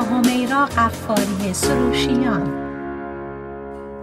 همیرا 0.00 0.64
قفاری 0.64 1.54
سروشیان. 1.54 2.70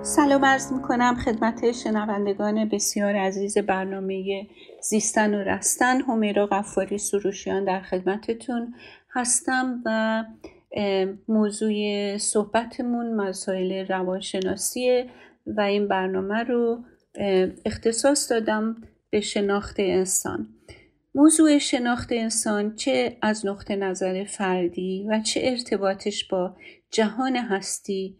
سلام 0.03 0.45
عرض 0.45 0.73
می 0.73 0.81
کنم 0.81 1.15
خدمت 1.15 1.71
شنوندگان 1.71 2.69
بسیار 2.69 3.15
عزیز 3.15 3.57
برنامه 3.57 4.47
زیستن 4.81 5.33
و 5.33 5.37
رستن. 5.37 6.01
همیرا 6.01 6.45
قفاری 6.45 6.97
سروشیان 6.97 7.65
در 7.65 7.81
خدمتتون 7.81 8.75
هستم 9.15 9.81
و 9.85 10.23
موضوع 11.27 12.17
صحبتمون 12.17 13.15
مسائل 13.15 13.87
روانشناسیه 13.87 15.09
و 15.45 15.61
این 15.61 15.87
برنامه 15.87 16.43
رو 16.43 16.79
اختصاص 17.65 18.31
دادم 18.31 18.75
به 19.09 19.21
شناخت 19.21 19.75
انسان. 19.79 20.47
موضوع 21.17 21.57
شناخت 21.57 22.11
انسان 22.11 22.75
چه 22.75 23.17
از 23.21 23.45
نقطه 23.45 23.75
نظر 23.75 24.23
فردی 24.23 25.05
و 25.09 25.21
چه 25.21 25.41
ارتباطش 25.43 26.23
با 26.27 26.55
جهان 26.91 27.35
هستی 27.35 28.17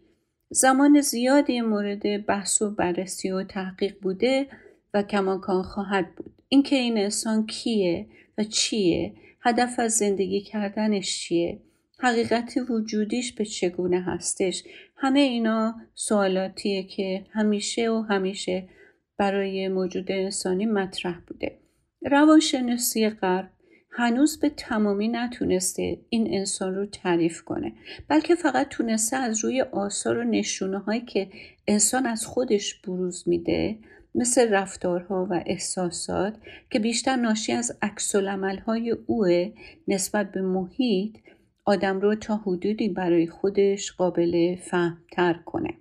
زمان 0.50 1.00
زیادی 1.00 1.60
مورد 1.60 2.26
بحث 2.26 2.62
و 2.62 2.70
بررسی 2.70 3.30
و 3.30 3.44
تحقیق 3.44 4.00
بوده 4.00 4.46
و 4.94 5.02
کماکان 5.02 5.62
خواهد 5.62 6.14
بود. 6.14 6.34
اینکه 6.48 6.76
این 6.76 6.98
انسان 6.98 7.46
کیه 7.46 8.06
و 8.38 8.44
چیه 8.44 9.12
هدف 9.40 9.78
از 9.78 9.92
زندگی 9.92 10.40
کردنش 10.40 11.18
چیه 11.18 11.58
حقیقت 11.98 12.54
وجودیش 12.68 13.32
به 13.32 13.44
چگونه 13.44 14.02
هستش 14.02 14.64
همه 14.96 15.20
اینا 15.20 15.74
سوالاتیه 15.94 16.82
که 16.82 17.26
همیشه 17.30 17.90
و 17.90 18.02
همیشه 18.02 18.68
برای 19.16 19.68
موجود 19.68 20.12
انسانی 20.12 20.66
مطرح 20.66 21.18
بوده. 21.26 21.58
روانشناسی 22.02 23.08
غرب 23.08 23.50
هنوز 23.90 24.40
به 24.40 24.50
تمامی 24.50 25.08
نتونسته 25.08 26.00
این 26.08 26.34
انسان 26.34 26.74
رو 26.74 26.86
تعریف 26.86 27.42
کنه 27.42 27.72
بلکه 28.08 28.34
فقط 28.34 28.68
تونسته 28.68 29.16
از 29.16 29.44
روی 29.44 29.62
آثار 29.62 30.18
و 30.18 30.24
نشونه 30.24 30.78
هایی 30.78 31.00
که 31.00 31.28
انسان 31.66 32.06
از 32.06 32.26
خودش 32.26 32.80
بروز 32.80 33.28
میده 33.28 33.78
مثل 34.14 34.50
رفتارها 34.50 35.26
و 35.30 35.42
احساسات 35.46 36.34
که 36.70 36.78
بیشتر 36.78 37.16
ناشی 37.16 37.52
از 37.52 37.78
عکس 37.82 38.14
های 38.66 38.90
اوه 39.06 39.52
نسبت 39.88 40.32
به 40.32 40.42
محیط 40.42 41.16
آدم 41.64 42.00
رو 42.00 42.14
تا 42.14 42.36
حدودی 42.36 42.88
برای 42.88 43.26
خودش 43.26 43.92
قابل 43.92 44.56
فهمتر 44.56 45.32
کنه. 45.32 45.74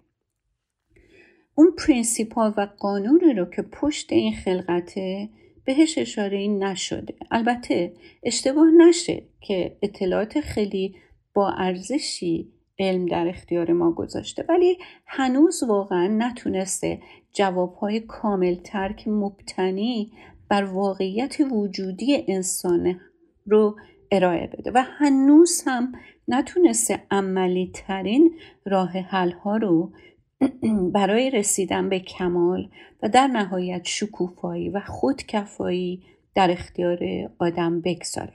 اون 1.56 1.72
پرینسیپال 1.78 2.54
و 2.58 2.68
قانونی 2.78 3.34
رو 3.34 3.46
که 3.46 3.62
پشت 3.62 4.12
این 4.12 4.36
خلقته 4.36 5.30
بهش 5.68 5.98
اشاره 5.98 6.38
این 6.38 6.64
نشده. 6.64 7.16
البته 7.32 7.94
اشتباه 8.24 8.72
نشه 8.78 9.24
که 9.42 9.78
اطلاعات 9.82 10.40
خیلی 10.40 10.96
با 11.34 11.50
ارزشی 11.50 12.52
علم 12.80 13.06
در 13.06 13.28
اختیار 13.28 13.74
ما 13.74 13.92
گذاشته 13.92 14.46
ولی 14.50 14.78
هنوز 15.06 15.64
واقعا 15.64 16.08
نتونسته 16.08 17.00
جوابهای 17.34 18.00
کامل 18.00 18.56
ترک 18.56 19.08
مبتنی 19.08 20.12
بر 20.50 20.64
واقعیت 20.64 21.38
وجودی 21.52 22.26
انسان 22.28 23.00
رو 23.46 23.76
ارائه 24.12 24.48
بده. 24.48 24.72
و 24.76 24.84
هنوز 24.98 25.64
هم 25.68 25.92
نتونسته 26.28 27.04
عملی 27.12 27.72
ترین 27.74 28.36
راه 28.66 28.92
حل 28.92 29.32
ها 29.32 29.58
رو 29.58 29.92
برای 30.94 31.30
رسیدن 31.30 31.90
به 31.90 32.00
کمال 32.00 32.70
و 33.04 33.10
در 33.10 33.28
نهایت 33.28 33.82
شکوفایی 33.86 34.70
و 34.70 34.80
خودکفایی 34.80 36.04
در 36.36 36.52
اختیار 36.52 37.00
آدم 37.40 37.82
بگذاره. 37.82 38.34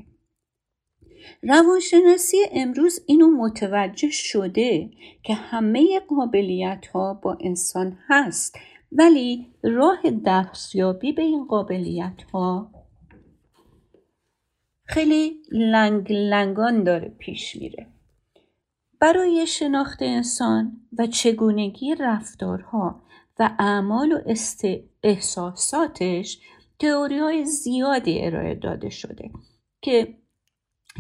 روانشناسی 1.42 2.36
امروز 2.53 3.01
اینو 3.07 3.30
متوجه 3.30 4.11
شده 4.11 4.91
که 5.23 5.35
همه 5.35 6.01
قابلیت 6.01 6.86
ها 6.86 7.14
با 7.14 7.39
انسان 7.41 7.98
هست 8.08 8.58
ولی 8.92 9.46
راه 9.62 10.02
دستیابی 10.27 11.12
به 11.12 11.23
این 11.23 11.45
قابلیت 11.45 12.23
ها 12.33 12.70
خیلی 14.85 15.42
لنگ 15.52 16.12
لنگان 16.12 16.83
داره 16.83 17.08
پیش 17.08 17.57
میره. 17.57 17.92
برای 19.02 19.46
شناخت 19.46 20.02
انسان 20.02 20.73
و 20.98 21.07
چگونگی 21.07 21.95
رفتارها 21.95 23.02
و 23.39 23.51
اعمال 23.58 24.13
و 24.13 24.35
احساساتش 25.02 26.40
تئوری 26.79 27.18
های 27.18 27.45
زیادی 27.45 28.24
ارائه 28.24 28.55
داده 28.55 28.91
شده 28.91 29.30
که 29.80 30.18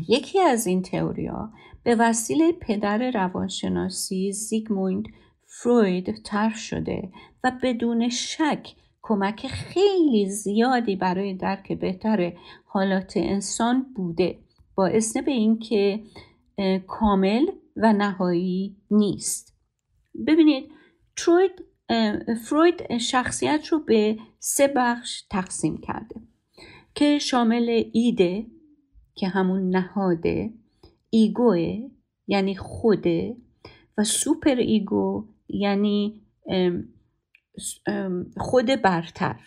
یکی 0.08 0.40
از 0.40 0.66
این 0.66 0.82
تئوریا 0.82 1.52
به 1.82 1.94
وسیله 1.94 2.52
پدر 2.52 3.10
روانشناسی 3.10 4.32
زیگموند 4.32 5.04
فروید 5.46 6.22
طرح 6.24 6.56
شده 6.56 7.12
و 7.44 7.52
بدون 7.62 8.08
شک 8.08 8.74
کمک 9.02 9.46
خیلی 9.46 10.30
زیادی 10.30 10.96
برای 10.96 11.34
درک 11.34 11.72
بهتر 11.72 12.32
حالات 12.66 13.12
انسان 13.16 13.86
بوده 13.96 14.38
با 14.74 14.85
علم 14.85 15.16
به 15.16 15.30
اینکه 15.30 16.00
کامل 16.86 17.46
و 17.76 17.92
نهایی 17.92 18.76
نیست. 18.90 19.56
ببینید 20.26 20.70
فروید 21.16 21.52
فروید 22.44 22.98
شخصیت 22.98 23.66
رو 23.66 23.78
به 23.78 24.18
سه 24.38 24.72
بخش 24.76 25.22
تقسیم 25.30 25.78
کرده 25.78 26.20
که 26.94 27.18
شامل 27.18 27.84
id 27.92 28.28
ه 28.28 28.46
که 29.14 29.28
همون 29.28 29.76
نهاده 29.76 30.52
ego 31.10 31.70
ه 31.70 31.90
یعنی 32.26 32.54
خوده 32.54 33.36
و 33.98 34.04
super 34.04 34.54
ego 34.54 35.28
یعنی 35.48 36.22
خود 38.36 38.66
برتر. 38.66 39.40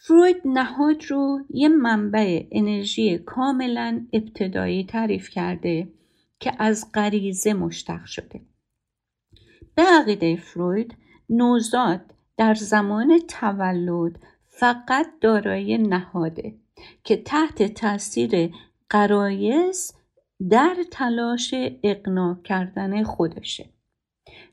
فروید 0.00 0.36
نهاد 0.44 1.04
رو 1.08 1.38
یه 1.50 1.68
منبع 1.68 2.46
انرژی 2.52 3.18
کاملا 3.18 4.06
ابتدایی 4.12 4.84
تعریف 4.84 5.30
کرده 5.30 5.88
که 6.40 6.52
از 6.58 6.92
غریزه 6.94 7.54
مشتق 7.54 8.04
شده. 8.04 8.40
به 9.74 9.82
عقیده 9.82 10.36
فروید 10.36 10.96
نوزاد 11.30 12.00
در 12.36 12.54
زمان 12.54 13.18
تولد 13.28 14.18
فقط 14.46 15.06
دارای 15.20 15.78
نهاده 15.78 16.54
که 17.04 17.16
تحت 17.16 17.74
تاثیر 17.74 18.54
قرایز 18.90 19.94
در 20.50 20.76
تلاش 20.90 21.54
اقناع 21.82 22.36
کردن 22.44 23.02
خودشه. 23.02 23.68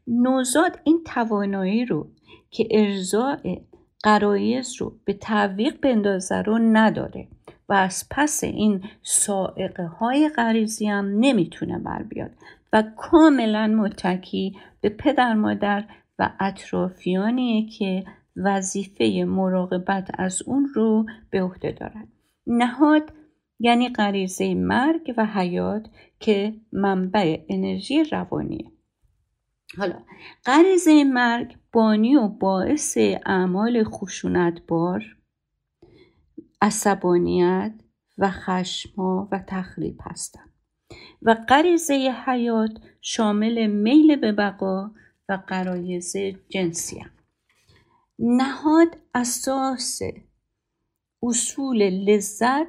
نوزاد 0.07 0.79
این 0.83 1.03
توانایی 1.05 1.85
رو 1.85 2.07
که 2.49 2.67
ارزای 2.71 3.61
قرایز 4.03 4.75
رو 4.81 4.99
به 5.05 5.13
تعویق 5.13 5.79
بندازه 5.81 6.41
رو 6.41 6.57
نداره. 6.57 7.27
و 7.69 7.73
از 7.73 8.05
پس 8.11 8.43
این 8.43 8.83
سائقه 9.01 9.85
های 9.85 10.29
غریزی 10.29 10.87
هم 10.87 11.05
نمی‌تونه 11.19 11.79
بر 11.79 12.03
بیاد 12.03 12.31
و 12.73 12.83
کاملا 12.97 13.67
متکی 13.67 14.57
به 14.81 14.89
پدر 14.89 15.33
مادر 15.33 15.85
و 16.19 16.29
اطرافیانیه 16.39 17.69
که 17.69 18.03
وظیفه 18.35 19.25
مراقبت 19.27 20.11
از 20.17 20.41
اون 20.45 20.69
رو 20.75 21.05
به 21.29 21.41
عهده 21.41 21.71
دارد 21.71 22.07
نهاد 22.47 23.13
یعنی 23.59 23.89
غریزه 23.89 24.55
مرگ 24.55 25.13
و 25.17 25.25
حیات 25.25 25.89
که 26.19 26.53
منبع 26.71 27.37
انرژی 27.49 28.03
روانیه. 28.03 28.71
حالا 29.77 29.95
غریزه 30.45 31.03
مرگ 31.03 31.57
بانی 31.73 32.15
و 32.15 32.27
باعث 32.27 32.97
اعمال 33.25 33.83
خشونتبار 33.83 35.17
عصبانیت 36.63 37.73
و 38.17 38.31
خشما 38.31 39.27
و 39.31 39.43
تخریب 39.47 39.97
هستند 40.01 40.53
و 41.21 41.33
غریزه 41.49 42.15
حیات 42.25 42.71
شامل 43.01 43.67
میل 43.67 44.15
به 44.15 44.31
بقا 44.31 44.91
و 45.29 45.39
قرایز 45.47 46.13
جنسی 46.49 46.99
هم. 46.99 47.11
نهاد 48.19 48.97
اساس 49.13 49.99
اصول 51.23 51.89
لذت 51.89 52.67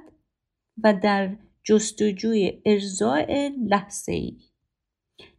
و 0.84 0.94
در 1.02 1.36
جستجوی 1.64 2.62
ارزای 2.66 3.48
لحظه 3.48 4.12
ای 4.12 4.38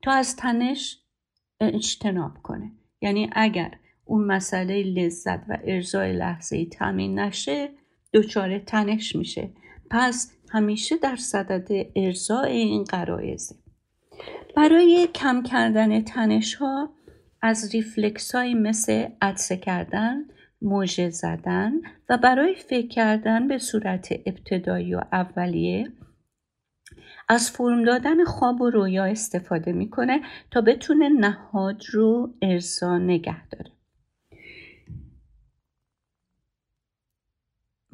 تا 0.02 0.12
از 0.12 0.36
تنش 0.36 1.00
اجتناب 1.60 2.38
کنه. 2.44 2.72
یعنی 3.02 3.30
اگر 3.32 3.80
اون 4.06 4.26
مسئله 4.26 4.84
لذت 4.84 5.50
و 5.50 5.58
ارزای 5.64 6.14
لحظه 6.14 6.56
ای 6.56 6.66
تامین 6.66 7.20
نشه 7.20 7.70
دچار 8.16 8.60
تنش 8.60 9.16
میشه. 9.16 9.50
پس 9.92 10.32
همیشه 10.50 10.98
در 10.98 11.16
صدد 11.16 11.88
ارزای 11.96 12.52
این 12.52 12.84
قرائزه 12.84 13.56
برای 14.56 15.08
کم 15.16 15.44
کردن 15.44 16.02
تنش 16.02 16.56
ها 16.56 16.90
از 17.42 17.70
ریفلکس 17.74 18.36
های 18.36 18.54
مثل 18.54 19.08
عدسه 19.22 19.58
کردن 19.58 20.26
موجه 20.62 21.10
زدن 21.10 21.72
و 22.10 22.18
برای 22.18 22.56
فکر 22.56 22.88
کردن 22.88 23.48
به 23.48 23.58
صورت 23.58 24.14
ابتدایی 24.26 24.96
و 24.96 25.02
اولیه 25.12 25.92
از 27.30 27.52
فرم 27.52 27.84
دادن 27.84 28.24
خواب 28.24 28.62
و 28.62 28.70
رویا 28.70 29.06
استفاده 29.06 29.72
می‌کنه 29.72 30.22
تا 30.52 30.62
بتونه 30.62 31.10
نهاد 31.10 31.84
رو 31.94 32.34
ارضا 32.42 32.98
نگه 32.98 33.48
داره. 33.48 33.75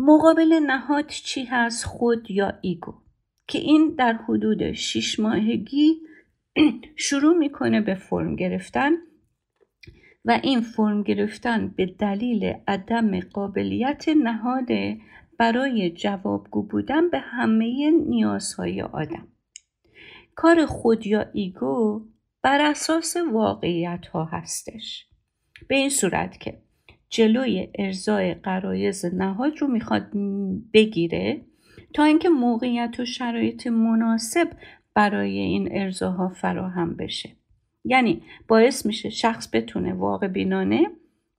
مقابل 0.03 0.53
نهاد 0.53 1.07
چی 1.07 1.44
هست 1.44 1.86
خود 1.86 2.31
یا 2.31 2.53
ایگو؟ 2.62 2.94
که 3.48 3.59
این 3.59 3.95
در 3.98 4.13
حدود 4.13 4.71
شیش 4.71 5.19
ماهگی 5.19 6.01
شروع 6.95 7.38
می‌کنه 7.38 7.81
به 7.81 7.95
فرم 7.95 8.36
گرفتن 8.36 8.92
و 10.25 10.39
این 10.44 10.62
فرم 10.62 11.03
گرفتن 11.03 11.68
به 11.68 11.86
دلیل 11.86 12.53
عدم 12.68 13.19
قابلیت 13.19 14.09
نهاد 14.09 14.68
برای 15.38 15.89
جوابگو 15.89 16.63
بودن 16.63 17.09
به 17.09 17.19
همه 17.19 17.92
نیازهای 17.92 18.81
آدم. 18.81 19.27
کار 20.36 20.65
خود 20.65 21.07
یا 21.07 21.25
ایگو 21.33 22.06
بر 22.42 22.62
اساس 22.62 23.18
واقعیت 23.18 24.07
ها 24.07 24.25
هستش. 24.25 25.07
به 25.68 25.75
این 25.75 25.89
صورت 25.89 26.39
که 26.39 26.62
جلوی 27.12 27.69
ارزای 27.75 28.34
قرایز 28.34 29.06
نهاد 29.06 29.58
رو 29.58 29.68
می‌خواد 29.68 30.12
بگیره. 30.74 31.42
تا 31.94 32.04
اینکه 32.04 32.30
موقعیت 32.30 33.00
و 33.00 33.06
شرایط 33.06 33.68
مناسب 33.68 34.48
برای 34.94 35.38
این 35.38 35.69
ارزاها 35.72 36.30
فراهم 36.30 36.96
بشه. 36.96 37.30
یعنی 37.86 38.22
باعث 38.48 38.86
میشه 38.86 39.10
شخص 39.10 39.50
بتونه 39.54 39.94
واقع 39.94 40.28
بینانه 40.28 40.88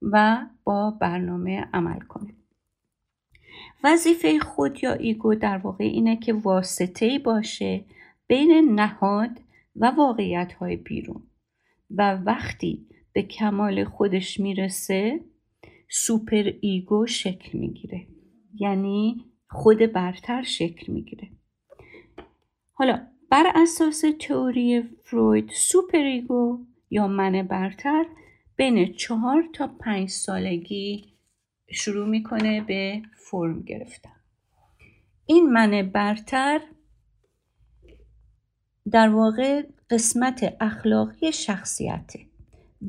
و 0.03 0.47
با 0.65 0.91
برنامه 0.91 1.65
عمل 1.73 2.01
کنه. 2.01 2.35
وظیفه 3.85 4.39
خود 4.39 4.85
یا 4.85 4.93
ego 4.93 5.35
در 5.35 5.59
واقع 5.59 5.85
اینه 5.85 6.17
که 6.17 6.33
واسطه 6.33 7.19
باشه 7.19 7.85
بین 8.27 8.81
نهاد 8.81 9.31
و 9.77 9.87
واقعیت 9.87 10.53
های 10.53 10.77
بیرون. 10.77 11.23
و 11.91 12.15
وقتی 12.15 12.87
به 13.13 13.23
کمال 13.23 13.85
خودش 13.85 14.41
می‌رسه 14.41 15.21
super 15.95 16.53
ego 16.61 17.07
شکل 17.07 17.59
می‌گیره. 17.59 18.07
یعنی 18.55 19.25
خود 19.49 19.79
برتر 19.79 20.43
شکل 20.43 20.93
می‌گیره. 20.93 21.29
حالا 22.73 23.07
بر 23.31 23.53
اساس 23.55 24.05
تئوری 24.21 24.83
فروید 25.05 25.51
super 25.53 25.99
ego 25.99 26.59
یا 26.91 27.07
من 27.07 27.43
برتر 27.43 28.07
بین 28.57 28.93
چهار 28.93 29.45
تا 29.53 29.67
پنج 29.67 30.09
سالگی 30.09 31.15
شروع 31.71 32.09
می‌کنه 32.09 32.61
به 32.61 33.03
فرم 33.17 33.63
گرفتن. 33.63 34.17
این 35.27 35.53
من 35.53 35.91
برتر 35.95 36.61
در 38.91 39.09
واقع 39.09 39.63
قسمت 39.91 40.57
اخلاقی 40.61 41.33
شخصیته 41.33 42.21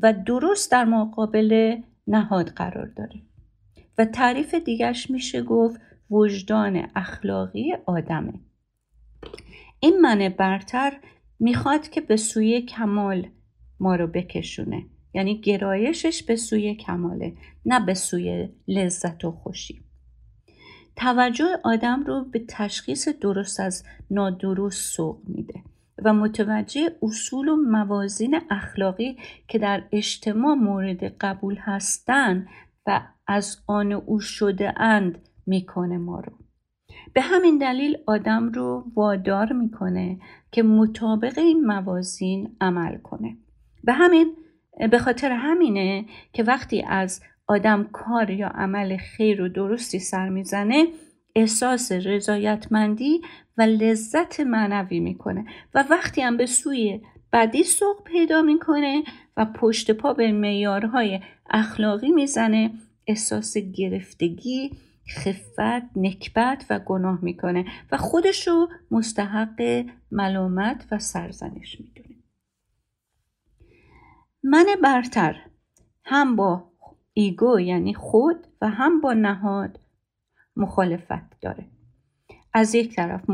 و 0.02 0.12
درست 0.12 0.72
در 0.72 0.84
مقابل 0.84 1.76
نهاد 2.06 2.48
قرار 2.48 2.86
داره. 2.86 3.22
و 3.98 4.04
تعریف 4.04 4.54
دیگرش 4.54 5.10
میشه 5.10 5.42
گفت 5.42 5.80
وجدان 6.10 6.88
اخلاقی 6.94 7.72
آدمه. 7.86 8.32
این 9.80 10.00
من 10.00 10.28
برتر 10.28 10.92
می‌خواد 11.40 11.88
که 11.88 12.00
به 12.00 12.16
سوی 12.16 12.62
کمال 12.62 13.26
ما 13.80 13.96
رو 13.96 14.06
بکشونه. 14.06 14.86
یعنی 15.14 15.40
گرایشش 15.40 16.22
به 16.22 16.36
سوی 16.36 16.74
کماله 16.74 17.36
نه 17.66 17.80
به 17.86 17.94
سوی 17.94 18.48
لذت 18.68 19.24
و 19.24 19.30
خوشی. 19.30 19.84
توجه 20.96 21.46
آدم 21.64 22.04
رو 22.04 22.24
به 22.24 22.44
تشخیص 22.48 23.08
درست 23.08 23.60
از 23.60 23.84
نادرست 24.10 24.94
سوق 24.94 25.18
میده. 25.28 25.62
و 26.04 26.14
متوجه 26.14 26.90
اصول 27.02 27.48
و 27.48 27.56
موازین 27.56 28.40
اخلاقی 28.50 29.16
که 29.48 29.58
در 29.58 29.82
اجتماع 29.92 30.54
مورد 30.54 31.04
قبول 31.04 31.56
هستند 31.60 32.46
و 32.86 33.00
از 33.26 33.56
آن 33.66 33.92
او 33.92 34.20
شده 34.20 34.80
اند 34.80 35.18
می‌کنه 35.46 35.98
ما 35.98 36.20
رو. 36.20 36.32
به 37.14 37.20
همین 37.20 37.58
دلیل 37.58 37.96
آدم 38.06 38.48
رو 38.48 38.84
وادار 38.94 39.52
می‌کنه 39.52 40.18
که 40.52 40.62
مطابق 40.62 41.38
این 41.38 41.66
موازین 41.66 42.56
عمل 42.60 42.98
کنه. 42.98 43.36
به 43.84 43.92
همین 43.92 44.36
به 44.90 44.98
خاطر 44.98 45.32
همینه 45.32 46.04
که 46.32 46.42
وقتی 46.42 46.82
از 46.82 47.20
آدم 47.46 47.84
کار 47.92 48.30
یا 48.30 48.48
عمل 48.48 48.96
خیر 48.96 49.42
و 49.42 49.48
درستی 49.48 49.98
سر 49.98 50.28
می‌زنه 50.28 50.86
احساس 51.34 51.92
رضایتمندی 51.92 53.20
و 53.58 53.62
لذت 53.62 54.40
معنوی 54.40 55.00
می‌کنه. 55.00 55.44
و 55.74 55.84
وقتی 55.90 56.20
هم 56.20 56.36
به 56.36 56.46
سوی 56.46 57.00
بدی 57.32 57.62
سوق 57.62 58.02
پیدا 58.04 58.42
می‌کنه 58.42 59.02
و 59.36 59.44
پشت 59.44 59.90
پا 59.90 60.12
به 60.12 60.32
معیارهای 60.32 61.20
اخلاقی 61.50 62.10
می‌زنه 62.10 62.70
احساس 63.06 63.56
گرفتگی 63.56 64.70
خفت 65.08 65.96
نکبت 65.96 66.66
و 66.70 66.78
گناه 66.78 67.18
می‌کنه 67.22 67.64
و 67.92 67.96
خودش 67.96 68.48
رو 68.48 68.68
مستحق 68.90 69.86
ملامت 70.10 70.86
و 70.90 70.98
سرزنش 70.98 71.80
می‌دونه. 71.80 72.16
من 74.42 74.66
برتر 74.82 75.36
هم 76.04 76.36
با 76.36 76.72
ایگو 77.12 77.60
یعنی 77.60 77.94
خود 77.94 78.46
و 78.60 78.68
هم 78.68 79.00
با 79.00 79.12
نهاد 79.12 79.80
مخالفت 80.56 81.40
داره. 81.40 81.66
از 82.54 82.74
یک 82.74 82.96
طرف 82.96 83.30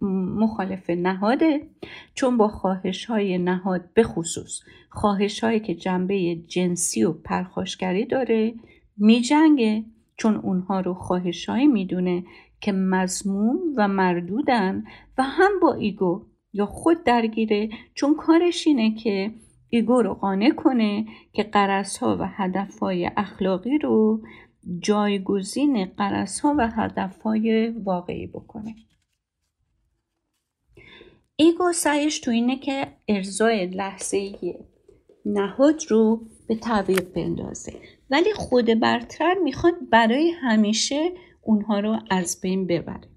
مخالف 0.00 0.90
نهاده 0.90 1.68
چون 2.14 2.36
با 2.36 2.48
خواهش 2.48 3.04
های 3.04 3.38
نهاد 3.38 3.88
به 3.94 4.02
خصوص. 4.02 4.60
خواهش 4.90 5.44
هایی 5.44 5.60
که 5.60 5.74
جنبه 5.74 6.36
جنسی 6.36 7.04
و 7.04 7.12
پرخاشگری 7.12 8.04
داره 8.04 8.54
می 8.96 9.20
جنگه 9.20 9.84
چون 10.16 10.36
اونها 10.36 10.80
رو 10.80 10.94
خواهش 10.94 11.48
می 11.48 11.66
می‌دونه 11.66 12.24
که 12.60 12.72
مذموم 12.72 13.58
و 13.76 13.88
مردودن 13.88 14.84
و 15.18 15.22
هم 15.22 15.60
با 15.62 15.74
ego 15.74 16.22
یا 16.52 16.66
خود 16.66 17.04
درگیره 17.04 17.68
چون 17.94 18.14
کارش 18.14 18.66
اینه 18.66 18.94
که 18.94 19.30
ego 19.68 20.02
رو 20.02 20.14
قانع 20.14 20.50
کنه 20.50 21.06
که 21.32 21.42
غرض 21.42 21.98
ها 21.98 22.16
و 22.20 22.22
هدف 22.26 22.78
های 22.78 23.10
اخلاقی 23.16 23.78
رو 23.78 24.20
جایگزین 24.78 25.84
غرض 25.84 26.40
ها 26.40 26.54
و 26.58 26.70
هدف 26.70 27.22
های 27.22 27.68
واقعی 27.68 28.26
بکنه. 28.26 28.74
ایگو 31.36 31.72
سعیش 31.72 32.20
تو 32.20 32.30
اینه 32.30 32.56
که 32.56 32.86
ارزای 33.08 33.66
لحظه 33.66 34.32
نهاد 35.26 35.82
رو 35.88 36.26
به 36.48 36.54
تعویق 36.54 37.12
بندازه. 37.12 37.72
ولی 38.10 38.32
خود 38.32 38.80
برتر 38.80 39.34
می‌خواد 39.34 39.74
برای 39.90 40.30
همیشه 40.30 41.12
اونها 41.42 41.80
رو 41.80 41.98
از 42.10 42.40
بین 42.40 42.66
ببره. 42.66 43.08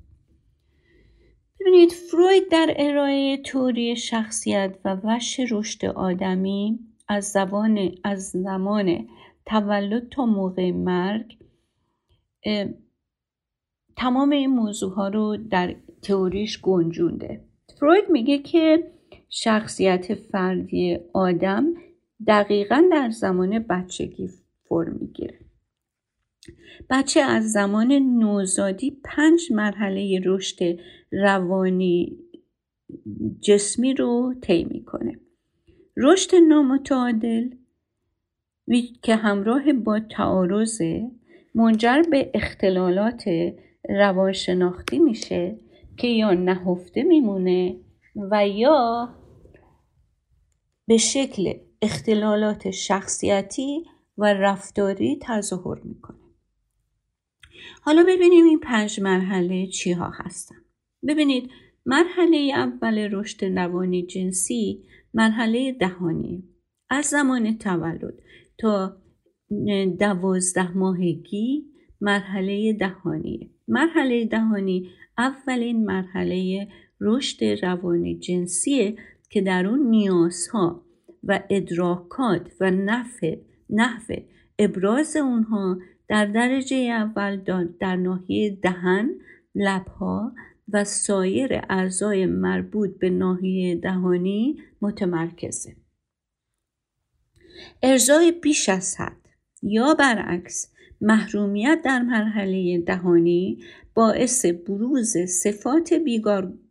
ببینید 1.59 1.91
فروید 1.91 2.49
در 2.51 2.73
ارائه 2.77 3.37
توری 3.37 3.95
شخصیت 3.95 4.75
و 4.85 4.97
وش 5.03 5.39
رشد 5.51 5.85
آدمی 5.85 6.79
از 7.07 7.25
زبان 7.25 7.91
از 8.03 8.29
زمان 8.29 9.07
تولد 9.45 10.09
تا 10.09 10.25
موقع 10.25 10.71
مرگ 10.71 11.36
تمام 13.95 14.29
این 14.29 14.49
موضوع 14.49 14.93
ها 14.93 15.07
رو 15.07 15.37
در 15.37 15.75
تئوریش 16.01 16.61
گنجونده. 16.61 17.43
فروید 17.79 18.09
میگه 18.09 18.37
که 18.37 18.91
شخصیت 19.29 20.13
فردی 20.13 20.99
آدم 21.13 21.73
دقیقا 22.27 22.83
در 22.91 23.09
زمان 23.09 23.59
بچگی 23.59 24.29
فرم 24.69 24.97
می‌گیره. 25.01 25.39
بچه 26.89 27.19
از 27.21 27.51
زمان 27.51 27.91
نوزادی 27.93 29.01
پنج 29.03 29.51
مرحله 29.51 30.21
رشد 30.25 30.79
روانی 31.11 32.17
جسمی 33.41 33.93
رو 33.93 34.33
طی 34.41 34.63
می‌کنه. 34.63 35.19
رشد 35.97 36.35
نامتعادل 36.35 37.49
که 39.01 39.15
همراه 39.15 39.73
با 39.73 39.99
تعارض 39.99 40.81
منجر 41.57 42.01
به 42.11 42.31
اختلالات 42.33 43.23
روانشناختی 43.89 44.99
میشه 44.99 45.59
که 45.97 46.07
یا 46.07 46.33
نهفته 46.33 47.03
میمونه 47.03 47.79
و 48.31 48.47
یا 48.47 49.09
به 50.87 50.97
شکل 50.97 51.53
اختلالات 51.81 52.71
شخصیتی 52.71 53.83
و 54.17 54.33
رفتاری 54.33 55.19
تظاهر 55.21 55.79
می‌کنه. 55.83 56.17
حالا 57.81 58.03
ببینیم 58.07 58.45
این 58.45 58.59
پنج 58.59 58.99
مرحله 58.99 59.67
چی 59.67 59.91
ها 59.91 60.11
هستن. 60.13 60.55
ببینید 61.07 61.49
مرحله 61.85 62.51
اول 62.55 62.97
رشد 62.97 63.45
روانی 63.45 64.05
جنسی 64.05 64.83
مرحله 65.13 65.71
دهانی. 65.71 66.43
از 66.89 67.05
زمان 67.05 67.57
تولد 67.57 68.13
تا 68.57 68.97
دوازده 69.99 70.77
ماهگی 70.77 71.65
مرحله 72.01 72.73
دهانی. 72.73 73.51
مرحله 73.67 74.25
دهانی 74.25 74.89
اولین 75.17 75.85
مرحله 75.85 76.67
رشد 77.01 77.43
روانی 77.43 78.19
جنسیه 78.19 78.95
که 79.29 79.41
در 79.41 79.67
اون 79.67 79.89
نیازها 79.89 80.83
و 81.23 81.43
ادراکات 81.49 82.51
و 82.59 82.71
نحو 82.71 83.35
نحو 83.69 84.15
ابراز 84.59 85.15
اونها 85.15 85.77
در 86.07 86.25
درجه 86.25 86.75
اول 86.77 87.41
در 87.79 87.95
ناحیه 87.95 88.57
دهن 88.63 89.09
لبها 89.55 90.31
و 90.73 90.83
سایر 90.83 91.61
اعضای 91.69 92.25
مربوط 92.25 92.99
به 92.99 93.09
ناحیه 93.09 93.75
دهانی 93.75 94.57
متمرکزه. 94.81 95.75
ارزای 97.83 98.31
بیش 98.31 98.69
از 98.69 98.97
حد. 98.99 99.26
یا 99.63 99.93
برعکس 99.93 100.71
محرومیت 101.01 101.81
در 101.85 102.01
مرحله 102.01 102.77
دهانی 102.77 103.57
باعث 103.93 104.45
بروز 104.45 105.17
صفات 105.17 105.93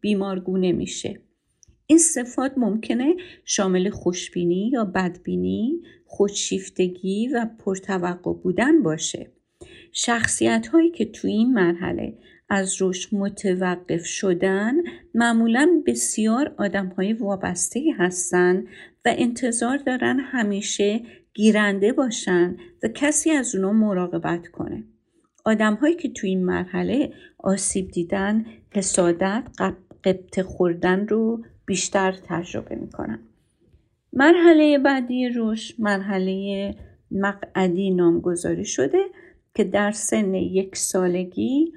بیمارگونه 0.01 0.73
میشه 0.73 1.21
این 1.87 1.99
صفات 1.99 2.53
ممکنه 2.57 3.17
شامل 3.45 3.91
خوشبینی 3.91 4.71
یا 4.73 4.85
بدبینی، 4.85 5.81
خودشیفتگی 6.07 7.29
و 7.29 7.47
پرتوقع 7.59 8.33
بودن 8.33 8.83
باشه. 8.83 9.31
شخصیت 9.93 10.67
هایی 10.67 10.91
که 10.91 11.05
توی 11.05 11.33
این 11.33 11.53
مرحله 11.53 12.19
از 12.49 12.83
رشد 12.83 13.15
متوقف 13.15 14.05
شدن 14.05 14.75
معمولا 15.15 15.83
بسیار 15.87 16.55
آدم 16.59 16.87
های 16.87 17.13
وابسته 17.13 17.81
هستند 17.99 18.67
و 19.05 19.15
انتظار 19.19 19.77
دارن 19.77 20.21
همیشه 20.21 21.01
گیرنده 21.37 21.93
باشن 21.93 22.57
و 22.83 22.89
کسی 22.89 23.31
از 23.31 23.55
اونا 23.55 23.73
مراقبت 23.73 24.49
کنه. 24.49 24.85
آدم 25.45 25.75
هایی 25.75 25.95
که 25.95 26.09
توی 26.09 26.31
این 26.31 26.45
مرحله 26.45 27.13
آسیب 27.39 27.91
دیدن 27.91 28.45
حسادت 28.75 29.49
قبط 29.59 30.41
خوردن 30.41 31.09
رو 31.09 31.45
بیشتر 31.67 32.13
تجربه 32.13 32.75
می‌کنن 32.75 33.19
مرحله 34.13 34.79
بعدی 34.79 35.29
رشد 35.37 35.75
مرحله 35.79 36.75
مقعدی 37.11 37.91
نامگذاری 37.91 38.65
شده 38.65 39.03
که 39.55 39.65
در 39.65 39.91
سن 39.91 40.35
یک 40.35 40.77
سالگی 40.77 41.73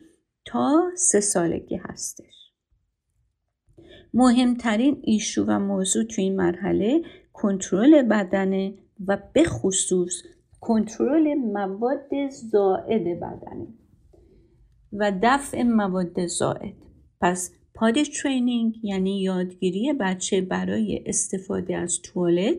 تا 0.46 0.92
سه 0.96 1.20
سالگی 1.20 1.75
هستش 1.75 2.51
مهمترین 4.13 5.00
ایشو 5.04 5.46
و 5.48 5.60
موضوع 5.60 6.04
تو 6.04 6.22
این 6.22 6.36
مرحله 6.36 7.01
کنترل 7.34 8.01
بدنه 8.01 8.74
و 9.08 9.18
به 9.34 9.44
خصوص 9.44 10.24
کنترل 10.62 11.34
مواد 11.34 12.29
زائد 12.51 13.03
بدنه 13.03 13.68
و 14.94 15.12
دفع 15.24 15.63
مواد 15.63 16.25
زائد. 16.25 16.74
پس 17.22 17.51
پاد 17.74 18.03
ترینینگ 18.03 18.75
یعنی 18.84 19.22
یادگیری 19.22 19.94
بچه 19.94 20.41
برای 20.41 21.03
استفاده 21.06 21.77
از 21.77 22.01
توالت 22.01 22.58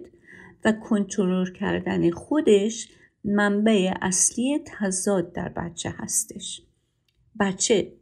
و 0.64 0.72
کنترل 0.72 1.52
کردن 1.52 2.10
خودش 2.10 2.88
منبع 3.24 3.94
اصلی 4.02 4.58
تضاد 4.66 5.32
در 5.32 5.48
بچه 5.48 5.94
هستش. 5.96 6.62
بچه 7.40 7.92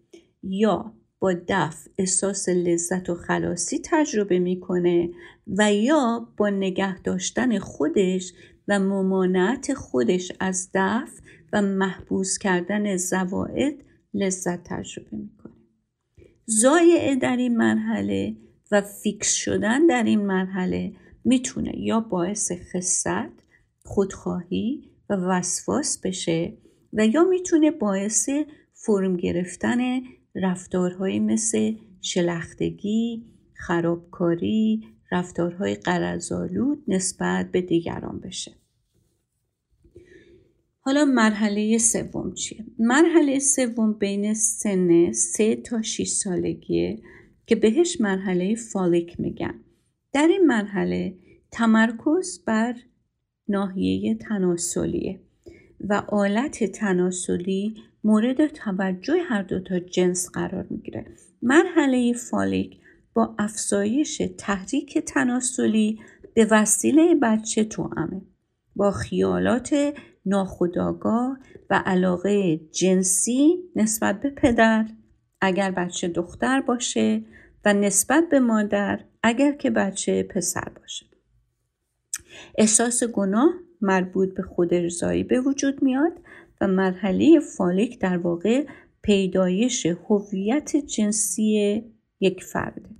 یا 0.42 0.92
با 1.20 1.34
دفع 1.48 1.90
احساس 1.98 2.48
لذت 2.48 3.10
و 3.10 3.14
خلاصی 3.14 3.80
تجربه 3.84 4.38
می‌کنه 4.38 5.10
و 5.46 5.72
یا 5.75 6.28
با 6.37 6.50
نگه 6.50 7.02
داشتن 7.02 7.58
خودش 7.58 8.32
و 8.68 8.78
ممانعت 8.78 9.75
خودش 9.75 10.32
از 10.40 10.70
دفع 10.75 11.22
و 11.52 11.62
محبوس 11.62 12.38
کردن 12.38 12.96
زوائد 12.96 13.75
لذت 14.14 14.64
تجربه 14.64 15.16
می‌کنه. 15.16 15.52
زایعه 16.46 17.16
در 17.16 17.37
این 17.37 17.56
مرحله 17.56 18.37
و 18.70 18.80
فیکس 18.80 19.32
شدن 19.34 19.87
در 19.87 20.02
این 20.02 20.26
مرحله 20.26 20.92
می‌تونه 21.25 21.78
یا 21.78 22.00
باعث 22.00 22.52
خصت 22.52 23.32
خودخواهی 23.84 24.90
و 25.10 25.14
وسواس 25.14 26.00
بشه 26.00 26.58
و 26.92 27.06
یا 27.06 27.25
می‌تونه 27.25 27.70
باعث 27.70 28.28
فرم 28.72 29.16
گرفتن 29.16 29.78
رفتارهایی 30.42 31.21
مثل 31.21 31.75
شلختگی، 32.00 33.25
خرابکاری، 33.54 34.85
رفتارهای 35.12 35.75
قرضالود 35.75 36.85
نسبت 36.88 37.50
به 37.50 37.61
دیگران 37.61 38.21
بشه. 38.21 38.52
حالا 40.80 41.04
مرحله 41.04 41.78
سوم 41.78 42.35
چیه؟ 42.35 42.64
مرحله 42.78 43.38
سوم 43.38 43.92
بین 43.92 44.35
سن 44.35 45.12
3 45.12 45.57
تا 45.57 45.83
6 45.83 46.09
سالگیه 46.09 47.02
که 47.47 47.57
بهش 47.57 48.00
مرحله 48.00 48.54
فالیک 48.54 49.21
میگن. 49.21 49.54
در 50.12 50.26
این 50.26 50.47
مرحله 50.47 51.14
تمرکز 51.50 52.45
بر 52.47 52.75
ناحیه 53.49 54.14
تناسلیه 54.14 55.21
و 55.80 56.02
آلت 56.09 56.64
تناسلی 56.64 57.75
مورد 58.05 58.47
توجه 58.47 59.23
هر 59.28 59.43
دو 59.43 59.61
تا 59.61 59.78
جنس 59.78 60.31
قرار 60.31 60.67
می‌گیره. 60.71 61.07
مرحله 61.43 62.12
فالیک 62.12 62.81
با 63.14 63.35
افزایش 63.38 64.23
تحریک 64.38 64.99
تناسلی 64.99 66.00
به 66.35 66.49
وسیله 66.50 67.14
بچه 67.14 67.64
توامه 67.64 68.23
با 68.76 68.90
خیالات 68.90 69.95
ناخودآگاه 70.26 71.38
و 71.71 71.83
علاقه 71.87 72.57
جنسی 72.57 73.59
نسبت 73.76 74.21
به 74.21 74.31
پدر 74.31 74.87
اگر 75.40 75.71
بچه 75.71 76.09
دختر 76.09 76.61
باشه 76.61 77.25
و 77.64 77.75
نسبت 77.75 78.25
به 78.31 78.40
مادر 78.40 79.05
اگر 79.23 79.52
که 79.52 79.71
بچه 79.71 80.23
پسر 80.23 80.69
باشه. 80.81 81.07
احساس 82.59 83.05
گناه 83.05 83.52
مربوط 83.81 84.35
به 84.35 84.43
خود 84.43 84.75
رضایی 84.75 85.25
به 85.25 85.40
وجود 85.40 85.83
میاد 85.83 86.12
و 86.61 86.67
مرحله 86.67 87.41
فالیک 87.41 88.00
در 88.00 88.19
واقع 88.19 88.67
پیدایش 89.03 89.87
هویت 89.87 90.77
جنسی 90.77 91.83
یک 92.21 92.45
فرده 92.45 92.91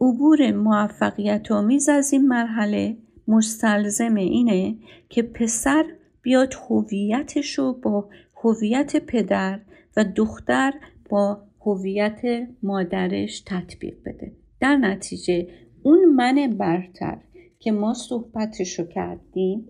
عبور 0.00 0.52
موفقیت 0.52 1.52
آمیز 1.52 1.88
از 1.88 2.12
این 2.12 2.28
مرحله 2.28 2.96
مستلزم 3.28 4.14
اینه 4.14 4.76
که 5.08 5.22
پسر 5.22 5.84
بیاد 6.22 6.54
هویتش 6.70 7.58
رو 7.58 7.72
با 7.72 8.08
هویت 8.44 8.96
پدر 8.96 9.60
و 9.96 10.04
دختر 10.04 10.72
با 11.10 11.42
هویت 11.60 12.48
مادرش 12.62 13.42
تطبیق 13.46 13.94
بده. 14.06 14.32
در 14.60 14.76
نتیجه 14.76 15.48
اون 15.82 16.04
من 16.04 16.54
برتر 16.58 17.18
که 17.58 17.72
ما 17.72 17.94
صحبتش 17.94 18.78
رو 18.78 18.86
کردیم 18.86 19.68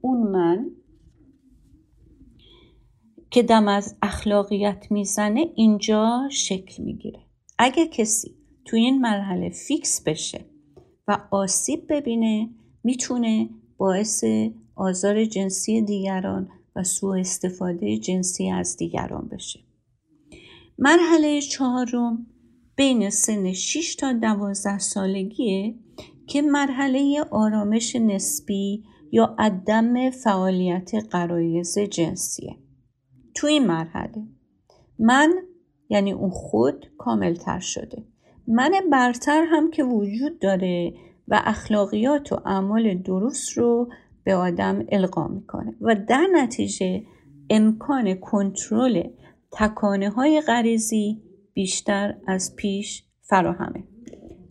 اون 0.00 0.30
من 0.30 0.70
که 3.30 3.42
دم 3.42 3.68
از 3.68 3.96
اخلاقیت 4.02 4.86
می‌زنه 4.90 5.46
اینجا 5.54 6.28
شکل 6.30 6.82
می‌گیره. 6.82 7.20
اگه 7.58 7.86
کسی 7.86 8.34
توی 8.64 8.80
این 8.80 9.00
مرحله 9.00 9.50
فیکس 9.50 10.02
بشه 10.02 10.44
و 11.08 11.18
آسیب 11.30 11.92
ببینه 11.92 12.50
می‌تونه 12.84 13.50
باعث 13.76 14.24
آزار 14.76 15.24
جنسی 15.24 15.82
دیگران 15.82 16.48
و 16.76 16.84
سوء 16.84 17.18
استفاده 17.18 17.98
جنسی 17.98 18.50
از 18.50 18.76
دیگران 18.76 19.28
بشه. 19.28 19.60
مرحله 20.78 21.40
چهارم 21.40 22.26
بین 22.76 23.10
سن 23.10 23.52
6 23.52 23.94
تا 23.94 24.12
12 24.12 24.78
سالگیه 24.78 25.74
که 26.26 26.42
مرحله 26.42 27.24
آرامش 27.30 27.96
نسبی 27.96 28.84
یا 29.12 29.34
عدم 29.38 30.10
فعالیت 30.10 30.90
قرایز 31.10 31.78
جنسیه. 31.78 32.56
تو 33.34 33.46
این 33.46 33.66
مرحله 33.66 34.22
من 34.98 35.34
یعنی 35.88 36.12
اون 36.12 36.30
خود 36.30 36.86
کاملتر 36.98 37.58
شده. 37.58 38.04
من 38.48 38.72
برتر 38.92 39.44
هم 39.50 39.70
که 39.70 39.84
وجود 39.84 40.38
داره 40.38 40.94
و 41.28 41.42
اخلاقیات 41.44 42.32
و 42.32 42.40
اعمال 42.44 42.94
درست 42.94 43.58
رو 43.58 43.88
به 44.24 44.34
آدم 44.34 44.84
القا 44.88 45.28
می‌کنه. 45.28 45.74
و 45.80 45.96
در 46.08 46.26
نتیجه 46.32 47.02
امکان 47.50 48.14
کنترل 48.14 49.02
تکانه 49.52 50.10
های 50.10 50.40
غریزی 50.40 51.22
بیشتر 51.54 52.16
از 52.26 52.56
پیش 52.56 53.04
فراهمه. 53.22 53.84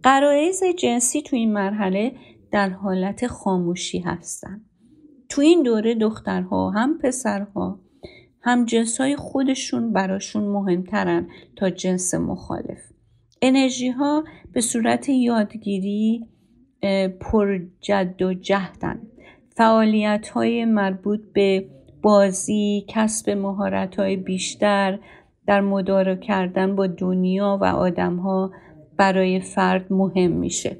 قرائز 0.03 0.63
جنسی 0.77 1.21
تو 1.21 1.35
این 1.35 1.53
مرحله 1.53 2.11
در 2.51 2.69
حالت 2.69 3.27
خاموشی 3.27 3.99
هستن. 3.99 4.61
تو 5.29 5.41
این 5.41 5.63
دوره 5.63 5.95
دخترها 5.95 6.69
هم 6.69 6.97
پسرها 6.97 7.79
هم 8.41 8.65
جنس 8.65 9.01
های 9.01 9.15
خودشون 9.15 9.93
براشون 9.93 10.43
مهمترن 10.43 11.27
تا 11.55 11.69
جنس 11.69 12.13
مخالف. 12.13 12.79
انرژی 13.41 13.89
ها 13.89 14.23
به 14.53 14.61
صورت 14.61 15.09
یادگیری 15.09 16.27
پر 17.19 17.59
جد 17.81 18.21
و 18.21 18.33
جهدن. 18.33 19.01
فعالیت 19.49 20.29
های 20.29 20.65
مربوط 20.65 21.19
به 21.33 21.69
بازی، 22.01 22.85
کسب 22.87 23.29
مهارت 23.29 23.99
های 23.99 24.15
بیشتر 24.15 24.99
در 25.47 25.61
مدارا 25.61 26.15
کردن 26.15 26.75
با 26.75 26.87
دنیا 26.87 27.57
و 27.61 27.65
آدمها 27.65 28.51
برای 28.97 29.39
فرد 29.39 29.93
مهم 29.93 30.31
میشه. 30.31 30.77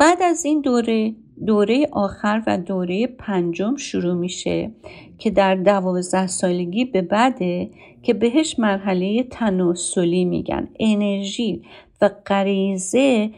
بعد 0.00 0.22
از 0.22 0.44
این 0.44 0.60
دوره 0.60 1.14
دوره 1.46 1.88
آخر 1.92 2.42
و 2.46 2.58
دوره 2.58 3.06
پنجم 3.06 3.76
شروع 3.76 4.14
میشه 4.14 4.70
که 5.18 5.30
در 5.30 5.54
دوازده 5.54 6.26
سالگی 6.26 6.84
به 6.84 7.02
بعده 7.02 7.70
که 8.02 8.14
بهش 8.14 8.58
مرحله 8.58 9.22
تناسلی 9.22 10.24
میگن. 10.24 10.68
انرژی 10.80 11.62
و 12.00 12.10
غریزه 12.26 13.30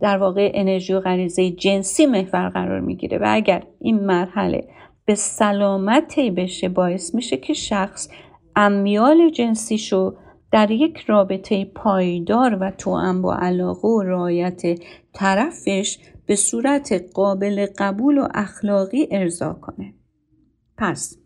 در 0.00 0.18
واقع 0.18 0.50
انرژی 0.54 0.92
و 0.92 1.00
غریزه 1.00 1.50
جنسی 1.50 2.06
محور 2.06 2.48
قرار 2.48 2.80
می‌گیره 2.80 3.18
و 3.18 3.24
اگر 3.28 3.62
این 3.80 4.00
مرحله 4.00 4.68
به 5.04 5.14
سلامتی 5.14 6.30
بشه 6.30 6.68
باعث 6.68 7.14
میشه 7.14 7.36
که 7.36 7.52
شخص 7.52 8.08
امیال 8.56 9.30
جنسیشو 9.30 10.16
در 10.52 10.70
یک 10.70 10.98
رابطه 10.98 11.64
پایدار 11.64 12.58
و 12.60 12.70
توأم 12.70 13.22
با 13.22 13.36
علاقه 13.36 13.88
و 13.88 14.02
رعایت 14.02 14.62
طرفش 15.12 15.98
به 16.26 16.36
صورت 16.36 17.04
قابل 17.14 17.66
قبول 17.78 18.18
و 18.18 18.28
اخلاقی 18.34 19.08
ارضا 19.10 19.52
کنه. 19.52 19.94
پس 20.78 21.18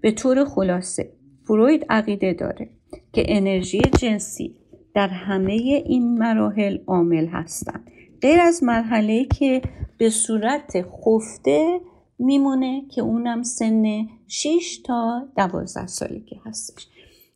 به 0.00 0.12
طور 0.12 0.44
خلاصه 0.44 1.12
فروید 1.44 1.86
عقیده 1.90 2.32
داره 2.32 2.70
که 3.12 3.24
انرژی 3.28 3.80
جنسی 3.80 4.56
در 4.94 5.08
همه 5.08 5.52
این 5.86 6.18
مراحل 6.18 6.78
عامل 6.86 7.26
هستند. 7.26 7.90
غیر 8.22 8.40
از 8.40 8.62
مرحله 8.62 9.24
که 9.24 9.62
به 9.98 10.10
صورت 10.10 10.82
خفته 10.82 11.80
میمونه 12.18 12.82
که 12.90 13.00
اونم 13.00 13.42
سن 13.42 14.08
6 14.26 14.80
تا 14.86 15.28
12 15.36 15.86
سالگی 15.86 16.40
هستش. 16.46 16.86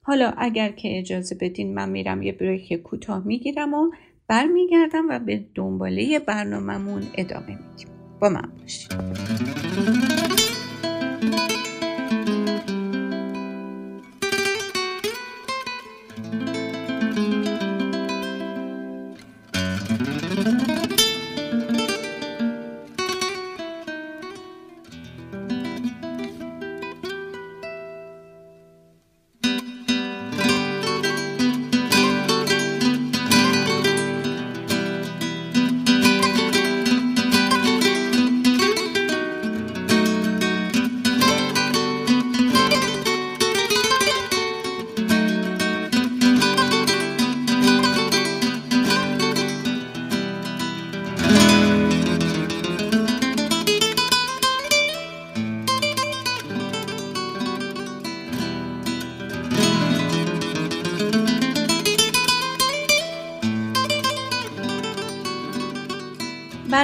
حالا 0.06 0.32
اگر 0.36 0.72
که 0.72 0.98
اجازه 0.98 1.34
بدین 1.40 1.74
من 1.74 1.88
میرم 1.88 2.22
یه 2.22 2.32
بریک 2.32 2.72
کوتاه 2.82 3.26
می‌گیرم 3.26 3.74
و 3.74 3.90
برمیگردم 4.28 5.08
و 5.08 5.18
به 5.18 5.44
دنباله 5.54 6.18
برنامهمون 6.18 7.02
ادامه 7.14 7.46
میدیم. 7.46 7.88
با 8.20 8.28
من 8.28 8.52
باشید. 8.60 10.13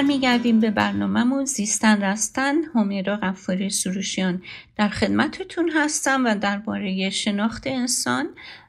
برمیگردیم 0.01 0.59
به 0.59 0.71
برنامهمون. 0.71 1.45
زیستن 1.45 2.03
رستن. 2.03 2.55
همیرا 2.75 3.17
غفاری 3.17 3.69
سروشیان 3.69 4.41
در 4.77 4.89
خدمتتون 4.89 5.71
هستم 5.75 6.25
و 6.25 6.35
درباره 6.35 7.09
شناخت 7.09 7.67
انسان 7.67 8.25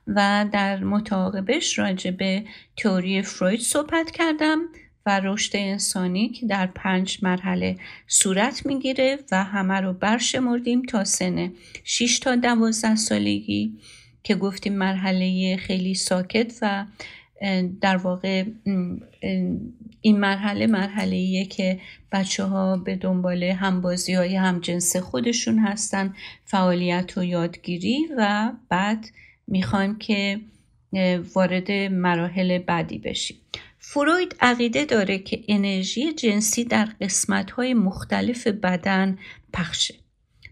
و 0.07 0.47
در 0.53 0.85
متعاقبش 0.85 1.79
راجع 1.79 2.11
به 2.11 2.45
تئوری 2.77 3.23
فروید 3.23 3.61
صحبت 3.61 4.11
کردم 4.11 4.59
و 5.07 5.21
رشد 5.25 5.51
انسانی 5.55 6.29
که 6.29 6.47
در 6.47 6.67
پنج 6.67 7.19
مرحله 7.23 7.77
صورت 8.07 8.67
می‌گیره 8.67 9.19
و 9.33 9.45
همه 9.45 9.81
رو 9.81 9.93
برشمردیم 9.93 10.83
تا 10.83 11.05
سن 11.05 11.53
6 11.85 12.19
تا 12.19 12.37
12 12.37 12.97
سالگی 12.97 13.73
که 14.23 14.35
گفتیم 14.35 14.73
مرحله 14.79 15.57
خیلی 15.57 15.95
ساکت 15.95 16.53
و 16.63 16.85
در 17.81 17.97
واقع 17.97 18.45
این 20.01 20.21
مرحله 20.21 20.67
مرحله 20.67 21.17
ایه 21.17 21.45
که 21.45 21.81
بچه 22.13 22.45
ها 22.45 22.77
به 22.77 22.97
دنبال 22.97 23.43
همبازی 23.43 24.13
های 24.15 24.37
همجنس 24.37 24.97
خودشون 24.97 25.59
هستن 25.59 26.15
فعالیت 26.45 27.19
و 27.19 27.25
یادگیری 27.25 28.09
و 28.17 28.53
بعد 28.69 29.07
می‌خوان 29.47 29.99
که 29.99 30.41
وارد 31.35 31.73
مراحل 31.73 32.59
بعدی 32.59 32.99
بشیم. 32.99 33.37
فروید 33.79 34.37
عقیده 34.41 34.85
داره 34.85 35.19
که 35.19 35.45
انرژی 35.49 36.13
جنسی 36.13 36.65
در 36.65 36.89
قسمت 37.01 37.51
های 37.51 37.75
مختلف 37.75 38.47
بدن 38.47 39.19
پخشه. 39.53 39.95